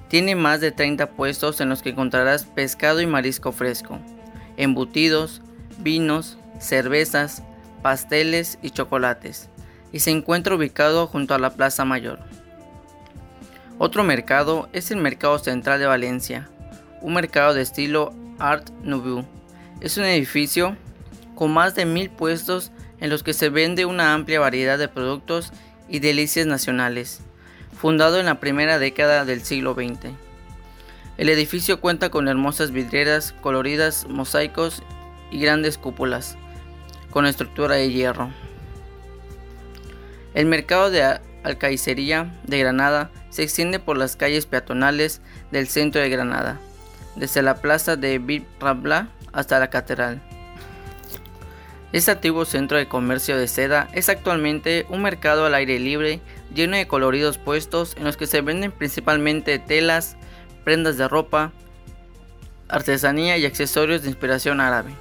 Tiene 0.10 0.36
más 0.36 0.62
de 0.62 0.72
30 0.72 1.12
puestos 1.12 1.60
en 1.60 1.70
los 1.70 1.82
que 1.82 1.90
encontrarás 1.90 2.46
pescado 2.46 3.02
y 3.02 3.06
marisco 3.06 3.52
fresco, 3.52 4.00
embutidos, 4.56 5.42
vinos, 5.80 6.38
cervezas, 6.60 7.44
pasteles 7.82 8.58
y 8.62 8.70
chocolates, 8.70 9.50
y 9.92 10.00
se 10.00 10.12
encuentra 10.12 10.56
ubicado 10.56 11.08
junto 11.08 11.34
a 11.34 11.40
la 11.40 11.50
Plaza 11.50 11.84
Mayor. 11.84 12.20
Otro 13.80 14.04
mercado 14.04 14.70
es 14.72 14.92
el 14.92 14.98
Mercado 14.98 15.38
Central 15.40 15.80
de 15.80 15.86
Valencia, 15.86 16.50
un 17.02 17.14
mercado 17.14 17.54
de 17.54 17.62
estilo 17.62 18.14
Art 18.40 18.70
Nouveau. 18.84 19.26
Es 19.82 19.98
un 19.98 20.06
edificio 20.06 20.78
con 21.36 21.52
más 21.52 21.76
de 21.76 21.86
mil 21.86 22.10
puestos 22.10 22.72
en 23.00 23.10
los 23.10 23.24
que 23.24 23.34
se 23.34 23.50
vende 23.50 23.86
una 23.86 24.14
amplia 24.14 24.40
variedad 24.40 24.80
de 24.80 24.88
productos 24.88 25.52
y 25.90 26.00
delicias 26.00 26.48
nacionales 26.48 27.22
fundado 27.78 28.20
en 28.20 28.26
la 28.26 28.40
primera 28.40 28.80
década 28.80 29.24
del 29.24 29.44
siglo 29.44 29.74
XX. 29.74 30.12
El 31.18 31.30
edificio 31.30 31.80
cuenta 31.80 32.10
con 32.10 32.28
hermosas 32.28 32.72
vidrieras, 32.72 33.34
coloridas, 33.42 34.08
mosaicos 34.10 34.84
y 35.32 35.40
grandes 35.40 35.78
cúpulas, 35.78 36.38
con 37.12 37.26
estructura 37.26 37.76
de 37.76 37.92
hierro. 37.92 38.32
El 40.34 40.46
mercado 40.46 40.90
de 40.92 41.20
Alcaicería 41.44 42.34
de 42.44 42.60
Granada 42.60 43.12
se 43.30 43.44
extiende 43.44 43.80
por 43.80 43.98
las 43.98 44.16
calles 44.16 44.46
peatonales 44.46 45.22
del 45.52 45.68
centro 45.68 46.02
de 46.02 46.10
Granada, 46.10 46.60
desde 47.16 47.42
la 47.42 47.56
plaza 47.56 47.96
de 47.96 48.20
Bib 48.20 48.46
Rabla 48.60 49.10
hasta 49.34 49.60
la 49.60 49.70
catedral. 49.70 50.22
Este 51.94 52.12
antiguo 52.12 52.44
centro 52.46 52.78
de 52.78 52.88
comercio 52.88 53.38
de 53.38 53.48
seda 53.48 53.88
es 53.94 54.10
actualmente 54.10 54.86
un 54.90 55.02
mercado 55.02 55.46
al 55.46 55.56
aire 55.56 55.80
libre 55.80 56.20
lleno 56.54 56.78
de 56.78 56.88
coloridos 56.88 57.38
puestos 57.38 57.96
en 57.98 58.04
los 58.04 58.18
que 58.18 58.28
se 58.28 58.42
venden 58.42 58.72
principalmente 58.72 59.60
telas, 59.60 60.18
prendas 60.64 60.98
de 60.98 61.08
ropa, 61.08 61.52
artesanía 62.70 63.38
y 63.38 63.46
accesorios 63.46 64.02
de 64.02 64.10
inspiración 64.10 64.60
árabe. 64.60 64.92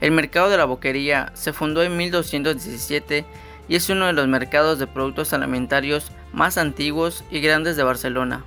El 0.00 0.10
mercado 0.10 0.50
de 0.50 0.56
la 0.56 0.64
boquería 0.64 1.32
se 1.34 1.52
fundó 1.52 1.82
en 1.82 1.96
1217 1.96 3.24
y 3.68 3.76
es 3.76 3.88
uno 3.88 4.06
de 4.06 4.12
los 4.12 4.28
mercados 4.28 4.78
de 4.78 4.86
productos 4.86 5.32
alimentarios 5.32 6.10
más 6.32 6.58
antiguos 6.58 7.24
y 7.30 7.40
grandes 7.40 7.76
de 7.76 7.84
Barcelona. 7.84 8.44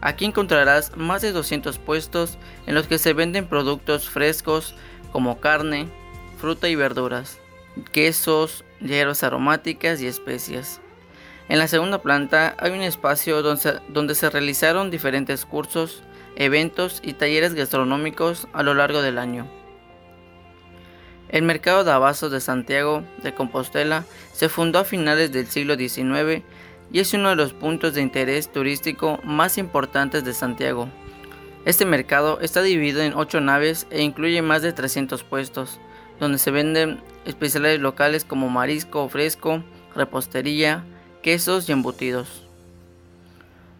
Aquí 0.00 0.24
encontrarás 0.24 0.96
más 0.96 1.22
de 1.22 1.32
200 1.32 1.78
puestos 1.78 2.38
en 2.66 2.74
los 2.74 2.86
que 2.86 2.98
se 2.98 3.12
venden 3.12 3.46
productos 3.46 4.08
frescos 4.08 4.74
como 5.12 5.40
carne, 5.40 5.88
fruta 6.38 6.68
y 6.68 6.74
verduras, 6.74 7.38
quesos, 7.92 8.64
hierbas 8.80 9.22
aromáticas 9.22 10.00
y 10.00 10.06
especias. 10.06 10.81
En 11.52 11.58
la 11.58 11.68
segunda 11.68 12.00
planta 12.00 12.56
hay 12.58 12.70
un 12.70 12.80
espacio 12.80 13.42
donde 13.42 14.14
se, 14.14 14.30
realizaron 14.30 14.90
diferentes 14.90 15.44
cursos, 15.44 16.02
eventos 16.34 17.02
y 17.04 17.12
talleres 17.12 17.52
gastronómicos 17.52 18.48
a 18.54 18.62
lo 18.62 18.72
largo 18.72 19.02
del 19.02 19.18
año. 19.18 19.46
El 21.28 21.42
mercado 21.42 21.84
de 21.84 21.92
abastos 21.92 22.32
de 22.32 22.40
Santiago 22.40 23.04
de 23.22 23.34
Compostela 23.34 24.06
se 24.32 24.48
fundó 24.48 24.78
a 24.78 24.84
finales 24.84 25.30
del 25.30 25.46
siglo 25.46 25.74
XIX 25.76 26.42
y 26.90 27.00
es 27.00 27.12
uno 27.12 27.28
de 27.28 27.36
los 27.36 27.52
puntos 27.52 27.92
de 27.92 28.00
interés 28.00 28.50
turístico 28.50 29.20
más 29.22 29.58
importantes 29.58 30.24
de 30.24 30.32
Santiago. 30.32 30.88
Este 31.66 31.84
mercado 31.84 32.40
está 32.40 32.62
dividido 32.62 33.02
en 33.02 33.12
8 33.12 33.42
naves 33.42 33.86
e 33.90 34.00
incluye 34.00 34.40
más 34.40 34.62
de 34.62 34.72
300 34.72 35.22
puestos, 35.22 35.78
donde 36.18 36.38
se 36.38 36.50
venden 36.50 37.02
especialidades 37.26 37.80
locales 37.80 38.24
como 38.24 38.48
marisco 38.48 39.06
fresco, 39.10 39.62
repostería, 39.94 40.86
quesos 41.22 41.68
y 41.68 41.72
embutidos. 41.72 42.42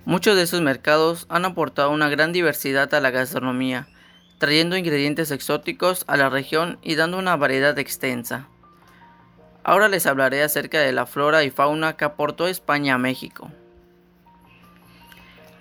Muchos 0.04 0.36
de 0.36 0.42
esos 0.42 0.60
mercados 0.60 1.26
han 1.28 1.44
aportado 1.44 1.90
una 1.90 2.08
gran 2.08 2.32
diversidad 2.32 2.92
a 2.94 3.00
la 3.00 3.10
gastronomía, 3.10 3.88
trayendo 4.38 4.76
ingredientes 4.76 5.30
exóticos 5.30 6.04
a 6.06 6.16
la 6.16 6.30
región 6.30 6.78
y 6.82 6.94
dando 6.94 7.18
una 7.18 7.36
variedad 7.36 7.78
extensa. 7.78 8.48
Ahora 9.64 9.88
les 9.88 10.06
hablaré 10.06 10.42
acerca 10.42 10.80
de 10.80 10.92
la 10.92 11.06
flora 11.06 11.44
y 11.44 11.50
fauna 11.50 11.96
que 11.96 12.04
aportó 12.04 12.46
España 12.46 12.94
a 12.94 12.98
México. 12.98 13.50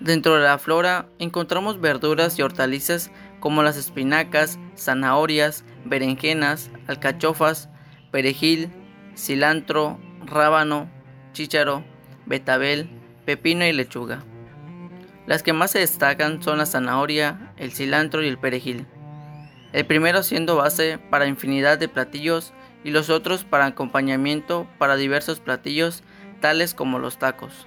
Dentro 0.00 0.34
de 0.34 0.42
la 0.42 0.58
flora 0.58 1.06
encontramos 1.18 1.80
verduras 1.80 2.38
y 2.38 2.42
hortalizas 2.42 3.10
como 3.38 3.62
las 3.62 3.76
espinacas, 3.76 4.58
zanahorias, 4.76 5.64
berenjenas, 5.84 6.70
alcachofas, 6.88 7.68
perejil, 8.10 8.70
cilantro, 9.16 9.98
rábano, 10.24 10.88
chícharo, 11.32 11.84
betabel, 12.26 12.88
pepino 13.24 13.64
y 13.64 13.72
lechuga. 13.72 14.24
Las 15.26 15.42
que 15.42 15.52
más 15.52 15.70
se 15.70 15.78
destacan 15.78 16.42
son 16.42 16.58
la 16.58 16.66
zanahoria, 16.66 17.52
el 17.56 17.72
cilantro 17.72 18.22
y 18.22 18.28
el 18.28 18.38
perejil. 18.38 18.86
El 19.72 19.86
primero 19.86 20.22
siendo 20.22 20.56
base 20.56 20.98
para 21.10 21.26
infinidad 21.26 21.78
de 21.78 21.88
platillos 21.88 22.52
y 22.84 22.90
los 22.90 23.08
otros 23.10 23.44
para 23.44 23.66
acompañamiento 23.66 24.66
para 24.78 24.96
diversos 24.96 25.40
platillos 25.40 26.02
tales 26.40 26.74
como 26.74 26.98
los 26.98 27.18
tacos. 27.18 27.66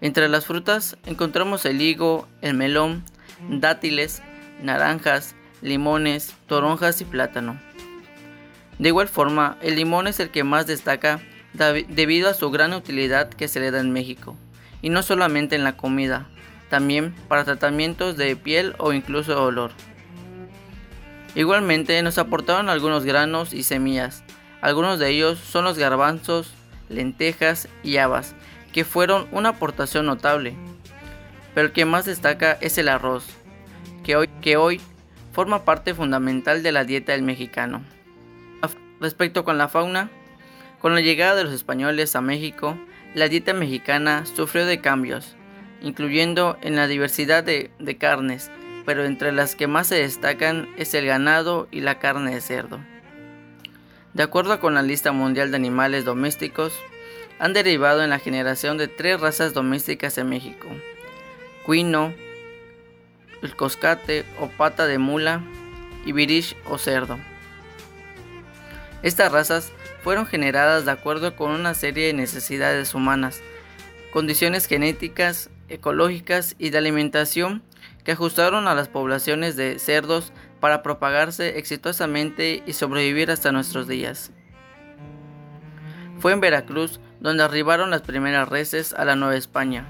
Entre 0.00 0.28
las 0.28 0.46
frutas 0.46 0.96
encontramos 1.06 1.64
el 1.66 1.80
higo, 1.80 2.26
el 2.40 2.54
melón, 2.54 3.04
dátiles, 3.48 4.22
naranjas, 4.62 5.34
limones, 5.60 6.34
toronjas 6.46 7.00
y 7.00 7.04
plátano. 7.04 7.60
De 8.78 8.88
igual 8.88 9.08
forma, 9.08 9.58
el 9.60 9.76
limón 9.76 10.06
es 10.06 10.20
el 10.20 10.30
que 10.30 10.44
más 10.44 10.66
destaca 10.66 11.20
debido 11.52 12.28
a 12.28 12.34
su 12.34 12.50
gran 12.50 12.72
utilidad 12.72 13.28
que 13.28 13.48
se 13.48 13.60
le 13.60 13.70
da 13.70 13.80
en 13.80 13.92
México, 13.92 14.36
y 14.82 14.90
no 14.90 15.02
solamente 15.02 15.56
en 15.56 15.64
la 15.64 15.76
comida, 15.76 16.28
también 16.70 17.14
para 17.28 17.44
tratamientos 17.44 18.16
de 18.16 18.36
piel 18.36 18.74
o 18.78 18.92
incluso 18.92 19.42
olor. 19.42 19.72
Igualmente 21.34 22.02
nos 22.02 22.18
aportaron 22.18 22.68
algunos 22.68 23.04
granos 23.04 23.52
y 23.52 23.62
semillas, 23.62 24.24
algunos 24.60 24.98
de 24.98 25.10
ellos 25.10 25.38
son 25.38 25.64
los 25.64 25.78
garbanzos, 25.78 26.52
lentejas 26.88 27.68
y 27.82 27.98
habas, 27.98 28.34
que 28.72 28.84
fueron 28.84 29.28
una 29.32 29.50
aportación 29.50 30.06
notable. 30.06 30.54
Pero 31.54 31.68
el 31.68 31.72
que 31.72 31.84
más 31.84 32.04
destaca 32.04 32.58
es 32.60 32.78
el 32.78 32.88
arroz, 32.88 33.24
que 34.04 34.16
hoy, 34.16 34.28
que 34.40 34.56
hoy 34.56 34.80
forma 35.32 35.64
parte 35.64 35.94
fundamental 35.94 36.62
de 36.62 36.72
la 36.72 36.84
dieta 36.84 37.12
del 37.12 37.22
mexicano. 37.22 37.82
Respecto 39.00 39.44
con 39.44 39.58
la 39.58 39.68
fauna, 39.68 40.10
con 40.80 40.94
la 40.94 41.00
llegada 41.00 41.34
de 41.34 41.44
los 41.44 41.52
españoles 41.52 42.14
a 42.14 42.20
México, 42.20 42.78
la 43.14 43.28
dieta 43.28 43.52
mexicana 43.52 44.24
sufrió 44.26 44.66
de 44.66 44.80
cambios, 44.80 45.36
incluyendo 45.82 46.56
en 46.60 46.76
la 46.76 46.86
diversidad 46.86 47.42
de, 47.42 47.96
carnes, 47.98 48.50
pero 48.84 49.04
entre 49.04 49.32
las 49.32 49.54
que 49.54 49.66
más 49.66 49.88
se 49.88 49.96
destacan 49.96 50.68
es 50.76 50.94
el 50.94 51.06
ganado 51.06 51.68
y 51.70 51.80
la 51.80 51.98
carne 51.98 52.34
de 52.34 52.40
cerdo. 52.40 52.80
De 54.14 54.22
acuerdo 54.22 54.58
con 54.60 54.74
la 54.74 54.82
lista 54.82 55.12
mundial 55.12 55.50
de 55.50 55.56
animales 55.56 56.04
domésticos, 56.04 56.72
han 57.38 57.52
derivado 57.52 58.02
en 58.02 58.10
la 58.10 58.18
generación 58.18 58.78
de 58.78 58.88
tres 58.88 59.20
razas 59.20 59.54
domésticas 59.54 60.18
en 60.18 60.28
México: 60.28 60.68
cuino, 61.64 62.12
el 63.42 63.54
coscate 63.54 64.24
o 64.40 64.48
pata 64.48 64.86
de 64.86 64.98
mula 64.98 65.42
y 66.04 66.12
virish 66.12 66.56
o 66.64 66.78
cerdo. 66.78 67.18
Estas 69.02 69.30
razas 69.30 69.72
fueron 70.02 70.26
generadas 70.26 70.84
de 70.84 70.92
acuerdo 70.92 71.36
con 71.36 71.50
una 71.50 71.74
serie 71.74 72.06
de 72.06 72.12
necesidades 72.12 72.94
humanas, 72.94 73.40
condiciones 74.12 74.66
genéticas 74.66 75.50
ecológicas 75.68 76.54
y 76.58 76.70
de 76.70 76.78
alimentación 76.78 77.62
que 78.04 78.12
ajustaron 78.12 78.68
a 78.68 78.74
las 78.74 78.88
poblaciones 78.88 79.56
de 79.56 79.78
cerdos 79.78 80.32
para 80.60 80.82
propagarse 80.82 81.58
exitosamente 81.58 82.62
y 82.66 82.72
sobrevivir 82.72 83.30
hasta 83.30 83.52
nuestros 83.52 83.86
días. 83.86 84.32
Fue 86.18 86.32
en 86.32 86.40
Veracruz 86.40 87.00
donde 87.20 87.42
arribaron 87.42 87.90
las 87.90 88.02
primeras 88.02 88.48
reses 88.48 88.92
a 88.94 89.04
la 89.04 89.16
Nueva 89.16 89.36
España, 89.36 89.86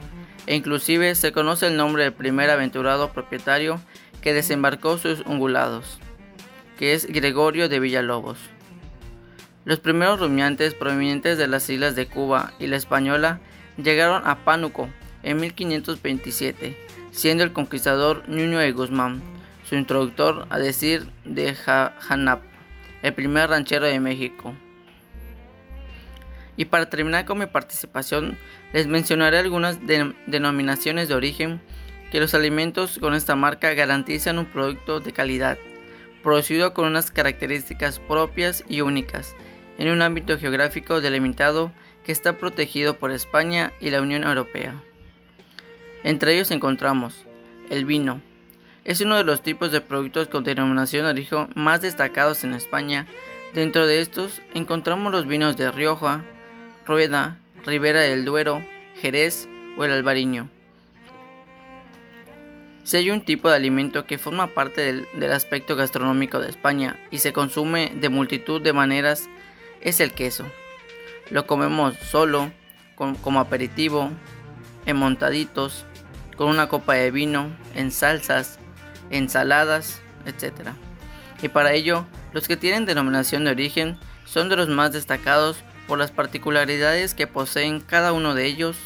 e 0.46 0.56
inclusive 0.56 1.14
se 1.14 1.32
conoce 1.32 1.66
el 1.66 1.76
nombre 1.76 2.04
del 2.04 2.12
primer 2.12 2.50
aventurado 2.50 3.12
propietario 3.12 3.80
que 4.20 4.34
desembarcó 4.34 4.98
sus 4.98 5.20
ungulados, 5.20 6.00
que 6.78 6.94
es 6.94 7.06
Gregorio 7.06 7.68
de 7.68 7.80
Villalobos. 7.80 8.38
Los 9.68 9.80
primeros 9.80 10.18
rumiantes 10.18 10.72
provenientes 10.72 11.36
de 11.36 11.46
las 11.46 11.68
islas 11.68 11.94
de 11.94 12.06
Cuba 12.06 12.54
y 12.58 12.68
la 12.68 12.78
Española 12.78 13.38
llegaron 13.76 14.26
a 14.26 14.42
Pánuco 14.42 14.88
en 15.22 15.38
1527, 15.40 16.74
siendo 17.10 17.44
el 17.44 17.52
conquistador 17.52 18.26
Nuño 18.30 18.60
de 18.60 18.72
Guzmán, 18.72 19.20
su 19.68 19.74
introductor 19.74 20.46
a 20.48 20.58
decir 20.58 21.10
de 21.26 21.54
Janap, 21.54 22.40
el 23.02 23.12
primer 23.12 23.50
ranchero 23.50 23.84
de 23.84 24.00
México. 24.00 24.54
Y 26.56 26.64
para 26.64 26.88
terminar 26.88 27.26
con 27.26 27.38
mi 27.38 27.44
participación, 27.44 28.38
les 28.72 28.86
mencionaré 28.86 29.36
algunas 29.36 29.80
denominaciones 29.84 31.08
de 31.08 31.14
origen 31.14 31.60
que 32.10 32.20
los 32.20 32.32
alimentos 32.32 32.98
con 32.98 33.12
esta 33.12 33.36
marca 33.36 33.74
garantizan 33.74 34.38
un 34.38 34.46
producto 34.46 35.00
de 35.00 35.12
calidad, 35.12 35.58
producido 36.22 36.72
con 36.72 36.86
unas 36.86 37.10
características 37.10 37.98
propias 37.98 38.64
y 38.66 38.80
únicas, 38.80 39.36
en 39.78 39.88
un 39.88 40.02
ámbito 40.02 40.38
geográfico 40.38 41.00
delimitado 41.00 41.72
que 42.04 42.12
está 42.12 42.36
protegido 42.36 42.98
por 42.98 43.12
España 43.12 43.72
y 43.80 43.90
la 43.90 44.02
Unión 44.02 44.24
Europea. 44.24 44.74
Entre 46.04 46.34
ellos 46.34 46.50
encontramos 46.50 47.24
el 47.70 47.84
vino. 47.84 48.20
Es 48.84 49.00
uno 49.00 49.16
de 49.16 49.24
los 49.24 49.42
tipos 49.42 49.72
de 49.72 49.80
productos 49.80 50.28
con 50.28 50.44
denominación 50.44 51.04
de 51.04 51.10
origen 51.10 51.48
más 51.54 51.80
destacados 51.80 52.44
en 52.44 52.54
España. 52.54 53.06
Dentro 53.54 53.86
de 53.86 54.00
estos 54.00 54.40
encontramos 54.54 55.12
los 55.12 55.26
vinos 55.26 55.56
de 55.56 55.70
Rioja, 55.70 56.24
Rueda, 56.86 57.38
Ribera 57.64 58.00
del 58.00 58.24
Duero, 58.24 58.64
Jerez 59.00 59.48
o 59.76 59.84
el 59.84 59.92
Albariño. 59.92 60.48
Si 62.84 62.96
hay 62.96 63.10
un 63.10 63.20
tipo 63.20 63.50
de 63.50 63.56
alimento 63.56 64.06
que 64.06 64.16
forma 64.16 64.46
parte 64.46 65.04
del, 65.14 65.32
aspecto 65.32 65.76
gastronómico 65.76 66.40
de 66.40 66.48
España 66.48 66.98
y 67.10 67.18
se 67.18 67.34
consume 67.34 67.92
de 67.94 68.08
multitud 68.08 68.62
de 68.62 68.72
maneras, 68.72 69.28
es 69.80 70.00
el 70.00 70.12
queso. 70.12 70.44
Lo 71.30 71.46
comemos 71.46 71.94
solo, 71.96 72.50
como 72.96 73.40
aperitivo, 73.40 74.10
en 74.86 74.96
montaditos, 74.96 75.84
con 76.36 76.48
una 76.48 76.68
copa 76.68 76.94
de 76.94 77.10
vino, 77.10 77.50
en 77.74 77.90
salsas, 77.90 78.58
ensaladas, 79.10 80.00
etc. 80.24 80.70
Y 81.42 81.48
para 81.48 81.72
ello, 81.72 82.06
los 82.32 82.48
que 82.48 82.56
tienen 82.56 82.86
denominación 82.86 83.44
de 83.44 83.50
origen 83.50 83.98
son 84.24 84.48
de 84.48 84.56
los 84.56 84.68
más 84.68 84.92
destacados 84.92 85.62
por 85.86 85.98
las 85.98 86.10
particularidades 86.10 87.14
que 87.14 87.26
poseen 87.26 87.80
cada 87.80 88.12
uno 88.12 88.34
de 88.34 88.46
ellos, 88.46 88.76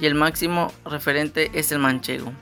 y 0.00 0.06
el 0.06 0.14
máximo 0.14 0.72
referente 0.84 1.50
es 1.54 1.72
el 1.72 1.78
manchego. 1.78 2.32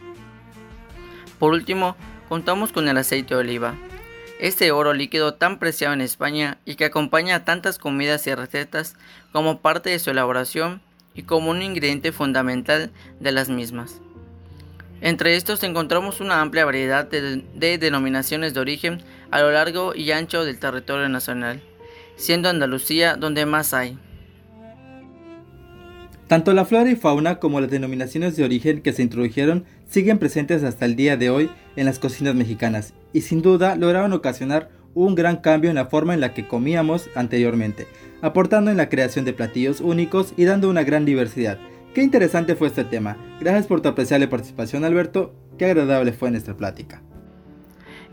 Por 1.39 1.53
último, 1.53 1.97
contamos 2.29 2.73
con 2.73 2.89
el 2.89 2.97
aceite 2.99 3.35
de 3.35 3.41
oliva, 3.41 3.75
este 4.39 4.71
oro 4.71 4.93
líquido 4.93 5.35
tan 5.35 5.59
preciado 5.59 5.95
en 5.95 6.01
España 6.01 6.59
y 6.65 6.75
que 6.75 6.85
acompaña 6.85 7.37
a 7.37 7.45
tantas 7.45 7.79
comidas 7.79 8.27
y 8.27 8.35
recetas 8.35 8.95
como 9.33 9.61
parte 9.61 9.91
de 9.91 9.99
su 9.99 10.11
elaboración 10.11 10.83
y 11.15 11.23
como 11.23 11.51
un 11.51 11.63
ingrediente 11.63 12.13
fundamental 12.13 12.91
de 13.21 13.33
las 13.33 13.49
mismas. 13.49 14.01
Entre 15.01 15.37
estos 15.37 15.63
encontramos 15.63 16.21
una 16.21 16.41
amplia 16.41 16.65
variedad 16.65 17.07
de, 17.07 17.79
denominaciones 17.79 18.55
de 18.55 18.61
origen 18.61 19.03
a 19.31 19.41
lo 19.41 19.51
largo 19.51 19.95
y 19.95 20.11
ancho 20.11 20.45
del 20.45 20.59
territorio 20.59 21.09
nacional, 21.09 21.63
siendo 22.17 22.49
Andalucía 22.49 23.17
donde 23.17 23.47
más 23.47 23.75
hay. 23.75 23.99
Tanto 26.29 26.53
la 26.55 26.65
flora 26.65 26.91
y 26.91 26.97
fauna 26.97 27.39
como 27.39 27.61
las 27.61 27.71
denominaciones 27.71 28.37
de 28.37 28.45
origen 28.45 28.83
que 28.83 28.93
se 28.93 29.03
introdujeron 29.03 29.65
siguen 29.89 30.19
presentes 30.19 30.65
hasta 30.65 30.85
el 30.85 30.97
día 30.97 31.17
de 31.17 31.31
hoy 31.31 31.51
en 31.77 31.87
las 31.87 31.99
cocinas 31.99 32.35
mexicanas 32.35 32.95
y 33.17 33.23
sin 33.23 33.41
duda 33.41 33.77
lograron 33.77 34.13
ocasionar 34.13 34.71
un 34.95 35.15
gran 35.15 35.39
cambio 35.39 35.71
en 35.71 35.77
la 35.77 35.87
forma 35.87 36.15
en 36.15 36.21
la 36.21 36.35
que 36.35 36.47
comíamos 36.47 37.09
anteriormente, 37.15 37.87
aportando 38.23 38.71
en 38.71 38.77
la 38.77 38.89
creación 38.89 39.25
de 39.25 39.33
platillos 39.33 39.81
únicos 39.81 40.35
y 40.37 40.45
dando 40.45 40.69
una 40.69 40.85
gran 40.85 41.05
diversidad 41.05 41.59
Qué 41.97 42.03
interesante 42.03 42.57
fue 42.57 42.69
este 42.69 42.85
tema. 42.85 43.17
Gracias 43.41 43.67
por 43.67 43.81
tu 43.81 43.89
apreciable 43.89 44.29
participación, 44.29 44.85
Alberto. 44.85 45.35
Qué 45.57 45.65
agradable 45.65 46.13
fue 46.13 46.31
nuestra 46.31 46.55
plática. 46.55 47.01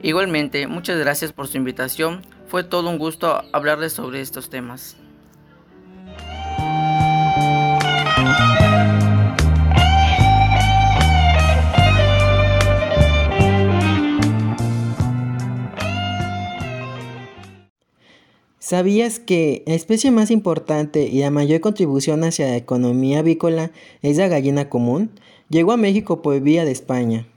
Igualmente, 0.02 0.68
muchas 0.68 0.98
gracias 0.98 1.34
por 1.34 1.50
su 1.50 1.58
invitación. 1.58 2.22
Fue 2.48 2.64
todo 2.64 2.90
un 2.90 2.98
gusto 2.98 3.44
hablarles 3.52 3.92
sobre 3.92 4.22
estos 4.22 4.50
temas. 4.50 4.96
¿Sabías 18.74 19.20
que 19.20 19.62
la 19.68 19.76
especie 19.76 20.10
más 20.10 20.32
importante 20.32 21.04
y 21.04 21.20
la 21.20 21.30
mayor 21.30 21.62
contribución 21.62 22.24
hacia 22.24 22.48
la 22.48 22.58
economía 22.58 23.20
avícola 23.20 23.70
es 24.02 24.18
la 24.18 24.28
gallina 24.28 24.68
común? 24.68 25.12
llegó 25.48 25.74
a 25.74 25.78
México 25.78 26.24
por 26.24 26.42
vía 26.42 26.66
de 26.66 26.72
España. 26.72 27.28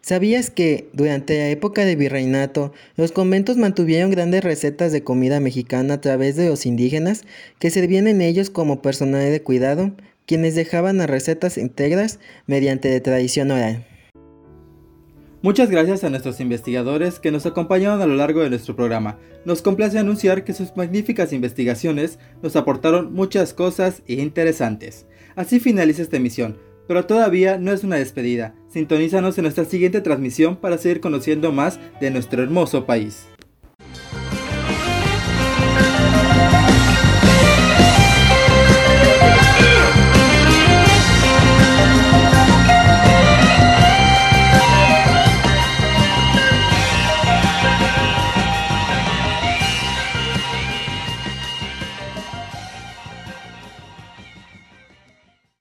¿Sabías 0.00 0.50
que 0.50 0.88
durante 0.92 1.38
la 1.38 1.50
época 1.50 1.84
de 1.84 1.94
virreinato 1.94 2.72
los 2.96 3.12
conventos 3.12 3.56
mantuvieron 3.56 4.10
grandes 4.10 4.42
recetas 4.42 4.90
de 4.90 5.04
comida 5.04 5.38
mexicana 5.38 5.94
a 5.94 6.00
través 6.00 6.34
de 6.34 6.48
los 6.48 6.66
indígenas 6.66 7.22
que 7.60 7.70
servían 7.70 8.08
en 8.08 8.22
ellos 8.22 8.50
como 8.50 8.82
personal 8.82 9.30
de 9.30 9.40
cuidado, 9.40 9.92
quienes 10.28 10.54
dejaban 10.54 10.98
las 10.98 11.10
recetas 11.10 11.58
íntegras 11.58 12.20
mediante 12.46 13.00
tradición 13.00 13.50
oral? 13.50 13.84
Muchas 15.42 15.70
gracias 15.70 16.04
a 16.04 16.10
nuestros 16.10 16.38
investigadores 16.38 17.18
que 17.18 17.32
nos 17.32 17.46
acompañaron 17.46 18.00
a 18.00 18.06
lo 18.06 18.14
largo 18.14 18.42
de 18.42 18.50
nuestro 18.50 18.76
programa. 18.76 19.18
Nos 19.44 19.62
complace 19.62 19.98
anunciar 19.98 20.44
que 20.44 20.52
sus 20.52 20.76
magníficas 20.76 21.32
investigaciones 21.32 22.20
nos 22.42 22.54
aportaron 22.54 23.12
muchas 23.12 23.54
cosas 23.54 24.02
interesantes. 24.06 25.06
Así 25.34 25.58
finaliza 25.58 26.02
esta 26.02 26.18
emisión 26.18 26.68
pero 26.88 27.04
todavía 27.04 27.58
no 27.58 27.70
es 27.70 27.84
una 27.84 27.96
despedida. 27.96 28.54
Sintonízanos 28.68 29.38
en 29.38 29.42
nuestra 29.42 29.66
siguiente 29.66 30.00
transmisión 30.00 30.56
para 30.56 30.78
seguir 30.78 31.00
conociendo 31.00 31.52
más 31.52 31.78
de 32.00 32.10
nuestro 32.10 32.42
hermoso 32.42 32.86
país. 32.86 33.28